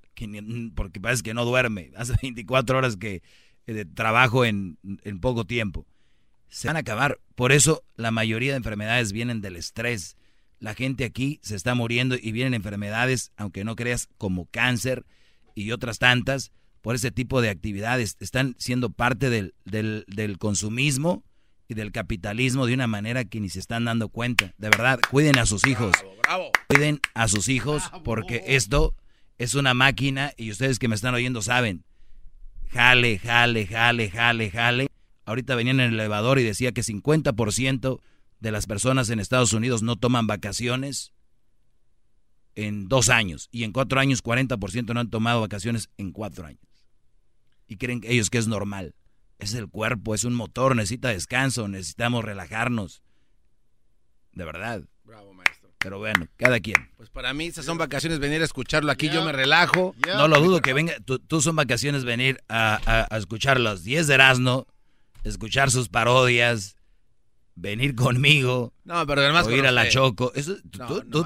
porque 0.74 1.00
parece 1.00 1.22
que 1.22 1.34
no 1.34 1.44
duerme, 1.44 1.92
hace 1.96 2.14
24 2.20 2.78
horas 2.78 2.96
que 2.96 3.22
eh, 3.66 3.84
trabajo 3.84 4.44
en, 4.44 4.78
en 4.82 5.20
poco 5.20 5.44
tiempo. 5.44 5.86
Se 6.48 6.66
van 6.66 6.76
a 6.76 6.80
acabar. 6.80 7.20
Por 7.34 7.52
eso 7.52 7.84
la 7.96 8.10
mayoría 8.10 8.52
de 8.52 8.56
enfermedades 8.56 9.12
vienen 9.12 9.40
del 9.40 9.56
estrés. 9.56 10.16
La 10.58 10.74
gente 10.74 11.04
aquí 11.04 11.38
se 11.42 11.54
está 11.54 11.74
muriendo 11.74 12.16
y 12.20 12.32
vienen 12.32 12.54
enfermedades, 12.54 13.32
aunque 13.36 13.64
no 13.64 13.76
creas, 13.76 14.08
como 14.16 14.46
cáncer 14.46 15.04
y 15.54 15.70
otras 15.72 15.98
tantas, 15.98 16.52
por 16.80 16.94
ese 16.94 17.10
tipo 17.10 17.42
de 17.42 17.50
actividades. 17.50 18.16
Están 18.20 18.56
siendo 18.58 18.90
parte 18.90 19.30
del, 19.30 19.54
del, 19.64 20.04
del 20.08 20.38
consumismo 20.38 21.22
y 21.68 21.74
del 21.74 21.92
capitalismo 21.92 22.66
de 22.66 22.74
una 22.74 22.86
manera 22.86 23.26
que 23.26 23.40
ni 23.40 23.50
se 23.50 23.60
están 23.60 23.84
dando 23.84 24.08
cuenta. 24.08 24.54
De 24.56 24.70
verdad, 24.70 24.98
cuiden 25.10 25.38
a 25.38 25.44
sus 25.44 25.66
hijos. 25.66 25.92
Cuiden 26.68 27.00
a 27.14 27.28
sus 27.28 27.48
hijos 27.48 27.82
porque 28.04 28.42
esto 28.46 28.94
es 29.36 29.54
una 29.54 29.74
máquina 29.74 30.32
y 30.36 30.50
ustedes 30.50 30.78
que 30.78 30.88
me 30.88 30.94
están 30.94 31.14
oyendo 31.14 31.42
saben. 31.42 31.84
Jale, 32.70 33.18
jale, 33.18 33.66
jale, 33.66 34.10
jale, 34.10 34.50
jale. 34.50 34.88
Ahorita 35.26 35.54
venían 35.54 35.80
en 35.80 35.92
el 35.92 36.00
elevador 36.00 36.38
y 36.38 36.42
decía 36.42 36.72
que 36.72 36.80
50% 36.80 38.00
de 38.40 38.50
las 38.50 38.66
personas 38.66 39.10
en 39.10 39.20
Estados 39.20 39.52
Unidos 39.52 39.82
no 39.82 39.96
toman 39.96 40.26
vacaciones 40.26 41.12
en 42.54 42.88
dos 42.88 43.10
años. 43.10 43.48
Y 43.52 43.64
en 43.64 43.72
cuatro 43.72 44.00
años 44.00 44.24
40% 44.24 44.94
no 44.94 45.00
han 45.00 45.10
tomado 45.10 45.42
vacaciones 45.42 45.90
en 45.98 46.12
cuatro 46.12 46.46
años. 46.46 46.62
Y 47.66 47.76
creen 47.76 48.00
ellos 48.04 48.30
que 48.30 48.38
es 48.38 48.48
normal. 48.48 48.94
Es 49.38 49.54
el 49.54 49.68
cuerpo, 49.68 50.14
es 50.14 50.24
un 50.24 50.34
motor, 50.34 50.74
necesita 50.74 51.08
descanso, 51.08 51.68
necesitamos 51.68 52.24
relajarnos. 52.24 53.02
De 54.32 54.44
verdad. 54.44 54.82
Bravo, 55.04 55.32
pero 55.78 55.98
bueno, 55.98 56.26
cada 56.36 56.58
quien. 56.58 56.90
Pues 56.96 57.08
para 57.08 57.32
mí 57.32 57.46
esas 57.46 57.64
son 57.64 57.78
vacaciones 57.78 58.18
venir 58.18 58.42
a 58.42 58.44
escucharlo 58.44 58.90
aquí, 58.90 59.08
yo 59.10 59.24
me 59.24 59.32
relajo. 59.32 59.94
No 60.06 60.26
lo 60.26 60.40
dudo 60.40 60.60
que 60.60 60.72
venga, 60.72 60.94
tú, 61.04 61.40
son 61.40 61.54
vacaciones 61.54 62.04
venir 62.04 62.42
a, 62.48 63.06
escuchar 63.12 63.60
los 63.60 63.84
10 63.84 64.08
de 64.08 64.14
Erasmo, 64.14 64.66
escuchar 65.22 65.70
sus 65.70 65.88
parodias, 65.88 66.76
venir 67.54 67.94
conmigo. 67.94 68.72
No, 68.84 69.06
pero 69.06 69.20
además 69.20 69.46
o 69.46 69.52
ir 69.52 69.66
a 69.66 69.70
la 69.70 69.88
Choco. 69.88 70.32
Eso, 70.34 70.56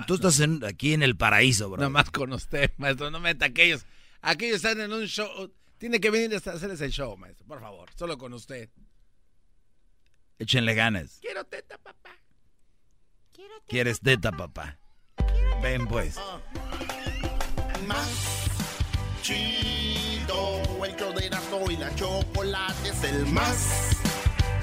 tú, 0.06 0.14
estás 0.14 0.42
aquí 0.66 0.92
en 0.92 1.02
el 1.02 1.16
paraíso, 1.16 1.70
bro. 1.70 1.78
Nada 1.78 1.90
más 1.90 2.10
con 2.10 2.32
usted, 2.34 2.72
maestro, 2.76 3.10
no 3.10 3.20
meta 3.20 3.46
aquellos. 3.46 3.86
Aquellos 4.20 4.56
están 4.56 4.80
en 4.80 4.92
un 4.92 5.06
show. 5.06 5.50
Tiene 5.82 5.98
que 5.98 6.10
venir 6.10 6.32
a 6.32 6.36
hacer 6.36 6.70
ese 6.70 6.90
show, 6.90 7.16
maestro, 7.16 7.44
por 7.44 7.60
favor, 7.60 7.90
solo 7.96 8.16
con 8.16 8.32
usted. 8.34 8.70
Échenle 10.38 10.74
ganas. 10.74 11.18
Quiero 11.20 11.42
teta, 11.42 11.76
papá. 11.76 12.10
¿Quieres 13.66 13.98
teta, 13.98 14.30
papá? 14.30 14.78
Ven 15.60 15.88
pues. 15.88 16.20
Más 17.88 18.46
chido, 19.22 20.62
el 20.84 20.94
show 20.94 21.12
de 21.14 21.26
Erasmo 21.26 21.68
y 21.68 21.76
la 21.76 21.92
chocolate 21.96 22.88
es 22.88 23.02
el 23.02 23.26
más 23.26 23.90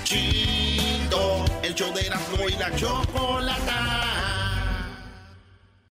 chido. 0.06 1.44
El 1.62 1.76
show 1.76 1.94
de 1.94 2.08
Erasmo 2.08 2.48
y 2.48 2.54
la 2.54 2.74
chocolate 2.78 4.39